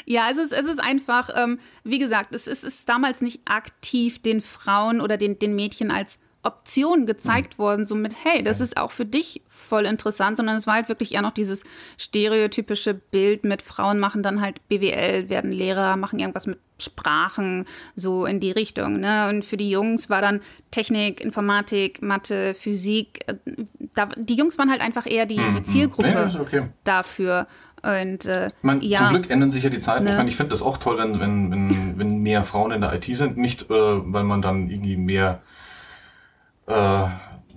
ja, 0.04 0.28
es 0.30 0.38
ist, 0.38 0.52
es 0.52 0.66
ist 0.66 0.80
einfach, 0.80 1.30
ähm, 1.34 1.58
wie 1.84 1.98
gesagt, 1.98 2.34
es 2.34 2.46
ist, 2.46 2.64
es 2.64 2.74
ist 2.74 2.88
damals 2.88 3.20
nicht 3.20 3.40
aktiv 3.44 4.20
den 4.20 4.40
Frauen 4.40 5.00
oder 5.00 5.16
den, 5.16 5.38
den 5.38 5.54
Mädchen 5.54 5.90
als 5.90 6.18
Option 6.46 7.06
gezeigt 7.06 7.58
mhm. 7.58 7.62
worden, 7.62 7.86
so 7.86 7.94
mit, 7.94 8.14
hey, 8.24 8.42
das 8.42 8.60
ist 8.60 8.76
auch 8.76 8.90
für 8.90 9.04
dich 9.04 9.42
voll 9.48 9.84
interessant, 9.84 10.36
sondern 10.36 10.56
es 10.56 10.66
war 10.66 10.74
halt 10.74 10.88
wirklich 10.88 11.14
eher 11.14 11.22
noch 11.22 11.32
dieses 11.32 11.64
stereotypische 11.98 12.94
Bild 12.94 13.44
mit 13.44 13.62
Frauen 13.62 13.98
machen 13.98 14.22
dann 14.22 14.40
halt 14.40 14.66
BWL, 14.68 15.28
werden 15.28 15.52
Lehrer, 15.52 15.96
machen 15.96 16.18
irgendwas 16.18 16.46
mit 16.46 16.58
Sprachen, 16.78 17.66
so 17.94 18.26
in 18.26 18.38
die 18.38 18.50
Richtung. 18.50 19.00
Ne? 19.00 19.28
Und 19.28 19.44
für 19.44 19.56
die 19.56 19.70
Jungs 19.70 20.10
war 20.10 20.20
dann 20.20 20.40
Technik, 20.70 21.20
Informatik, 21.20 22.02
Mathe, 22.02 22.54
Physik. 22.54 23.24
Äh, 23.26 23.34
da, 23.94 24.06
die 24.16 24.34
Jungs 24.34 24.58
waren 24.58 24.70
halt 24.70 24.82
einfach 24.82 25.06
eher 25.06 25.26
die, 25.26 25.36
die 25.36 25.40
mhm. 25.40 25.64
Zielgruppe 25.64 26.08
nee, 26.08 26.40
okay. 26.40 26.68
dafür. 26.84 27.46
Und, 27.82 28.26
äh, 28.26 28.48
meine, 28.62 28.84
ja, 28.84 28.98
zum 28.98 29.08
Glück 29.10 29.30
ändern 29.30 29.52
sich 29.52 29.62
ja 29.62 29.70
die 29.70 29.80
Zeiten. 29.80 30.04
Ne? 30.04 30.10
Ich 30.10 30.16
meine, 30.16 30.28
ich 30.28 30.36
finde 30.36 30.50
das 30.50 30.62
auch 30.62 30.76
toll, 30.76 30.98
wenn, 30.98 31.20
wenn, 31.20 31.50
wenn, 31.50 31.98
wenn 31.98 32.18
mehr 32.18 32.42
Frauen 32.42 32.72
in 32.72 32.80
der 32.80 32.92
IT 32.94 33.04
sind. 33.04 33.36
Nicht, 33.36 33.70
äh, 33.70 33.74
weil 33.74 34.24
man 34.24 34.42
dann 34.42 34.68
irgendwie 34.68 34.96
mehr 34.96 35.42
äh, 36.66 37.06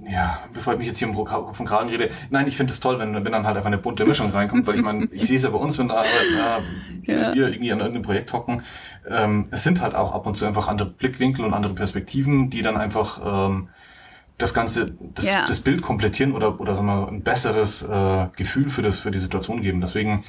ja, 0.07 0.39
bevor 0.53 0.73
ich 0.73 0.79
mich 0.79 0.87
jetzt 0.87 0.99
hier 0.99 1.09
um 1.09 1.15
Kopf 1.15 1.59
und 1.59 1.65
Kragen 1.65 1.89
rede, 1.89 2.09
nein, 2.29 2.47
ich 2.47 2.55
finde 2.55 2.71
es 2.71 2.79
toll, 2.79 2.99
wenn, 2.99 3.13
wenn 3.13 3.31
dann 3.31 3.45
halt 3.45 3.57
einfach 3.57 3.67
eine 3.67 3.77
bunte 3.77 4.05
Mischung 4.05 4.31
reinkommt, 4.31 4.65
weil 4.65 4.75
ich 4.75 4.81
meine, 4.81 5.07
ich 5.11 5.27
sehe 5.27 5.35
es 5.35 5.43
ja 5.43 5.49
bei 5.49 5.57
uns, 5.57 5.77
wenn 5.77 5.89
da 5.89 6.03
äh, 6.03 7.11
ja. 7.11 7.33
wir 7.33 7.49
irgendwie 7.49 7.71
an 7.71 7.79
irgendeinem 7.79 8.03
Projekt 8.03 8.31
hocken, 8.31 8.63
ähm, 9.09 9.47
es 9.51 9.63
sind 9.63 9.81
halt 9.81 9.95
auch 9.95 10.13
ab 10.13 10.25
und 10.25 10.35
zu 10.35 10.45
einfach 10.45 10.67
andere 10.67 10.89
Blickwinkel 10.89 11.43
und 11.43 11.53
andere 11.53 11.73
Perspektiven, 11.73 12.49
die 12.49 12.61
dann 12.61 12.77
einfach 12.77 13.19
ähm, 13.25 13.69
das 14.37 14.53
ganze, 14.53 14.93
das, 15.15 15.25
ja. 15.25 15.45
das 15.47 15.59
Bild 15.59 15.81
komplettieren 15.81 16.33
oder, 16.33 16.59
oder 16.59 16.75
sagen 16.75 16.87
wir, 16.87 17.07
ein 17.07 17.21
besseres 17.21 17.83
äh, 17.83 18.27
Gefühl 18.37 18.69
für 18.69 18.81
das, 18.81 18.99
für 18.99 19.11
die 19.11 19.19
Situation 19.19 19.61
geben. 19.61 19.81
Deswegen, 19.81 20.23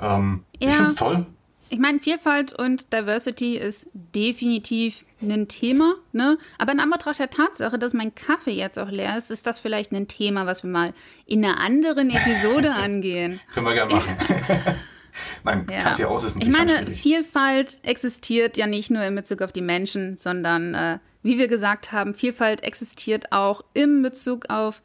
ähm, 0.00 0.44
ja. 0.58 0.68
ich 0.68 0.76
finde 0.76 0.90
es 0.90 0.96
toll. 0.96 1.26
Ich 1.68 1.78
meine, 1.78 2.00
Vielfalt 2.00 2.52
und 2.52 2.92
Diversity 2.92 3.56
ist 3.56 3.90
definitiv 3.92 5.04
ein 5.22 5.48
Thema, 5.48 5.94
ne? 6.12 6.38
Aber 6.58 6.72
in 6.72 6.80
Anbetracht 6.80 7.18
der 7.18 7.30
Tatsache, 7.30 7.78
dass 7.78 7.94
mein 7.94 8.14
Kaffee 8.14 8.52
jetzt 8.52 8.78
auch 8.78 8.90
leer 8.90 9.16
ist, 9.16 9.30
ist 9.30 9.46
das 9.46 9.58
vielleicht 9.58 9.92
ein 9.92 10.08
Thema, 10.08 10.46
was 10.46 10.62
wir 10.62 10.70
mal 10.70 10.92
in 11.26 11.44
einer 11.44 11.60
anderen 11.60 12.10
Episode 12.10 12.72
angehen. 12.74 13.40
Können 13.54 13.66
wir 13.66 13.74
gerne 13.74 13.94
machen. 13.94 14.16
Nein, 15.44 15.66
ja. 15.70 15.80
Kaffee 15.80 16.04
aus 16.04 16.24
ist 16.24 16.36
natürlich 16.36 16.54
Ich 16.54 16.66
meine, 16.66 16.90
Vielfalt 16.90 17.78
existiert 17.82 18.56
ja 18.56 18.66
nicht 18.66 18.90
nur 18.90 19.02
in 19.02 19.14
Bezug 19.14 19.42
auf 19.42 19.52
die 19.52 19.62
Menschen, 19.62 20.16
sondern, 20.16 20.74
äh, 20.74 20.98
wie 21.22 21.38
wir 21.38 21.48
gesagt 21.48 21.92
haben, 21.92 22.14
Vielfalt 22.14 22.62
existiert 22.62 23.32
auch 23.32 23.62
im 23.72 24.02
Bezug 24.02 24.50
auf 24.50 24.82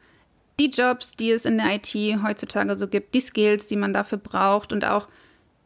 die 0.58 0.70
Jobs, 0.70 1.16
die 1.16 1.30
es 1.30 1.44
in 1.44 1.58
der 1.58 1.74
IT 1.74 1.94
heutzutage 2.22 2.76
so 2.76 2.88
gibt, 2.88 3.14
die 3.14 3.20
Skills, 3.20 3.66
die 3.66 3.76
man 3.76 3.92
dafür 3.92 4.18
braucht 4.18 4.72
und 4.72 4.84
auch 4.84 5.08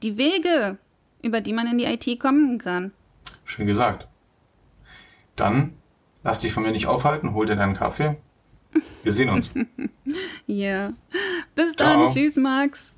die 0.02 0.16
Wege, 0.16 0.78
über 1.26 1.40
die 1.40 1.52
man 1.52 1.66
in 1.66 1.78
die 1.78 1.84
IT 1.84 2.20
kommen 2.20 2.58
kann. 2.58 2.92
Schön 3.44 3.66
gesagt. 3.66 4.08
Dann 5.34 5.74
lass 6.22 6.40
dich 6.40 6.52
von 6.52 6.62
mir 6.62 6.72
nicht 6.72 6.86
aufhalten, 6.86 7.34
hol 7.34 7.46
dir 7.46 7.56
deinen 7.56 7.74
Kaffee. 7.74 8.16
Wir 9.02 9.12
sehen 9.12 9.28
uns. 9.30 9.54
ja. 10.46 10.92
Bis 11.54 11.74
Ciao. 11.74 12.04
dann. 12.04 12.08
Tschüss, 12.10 12.36
Max. 12.36 12.92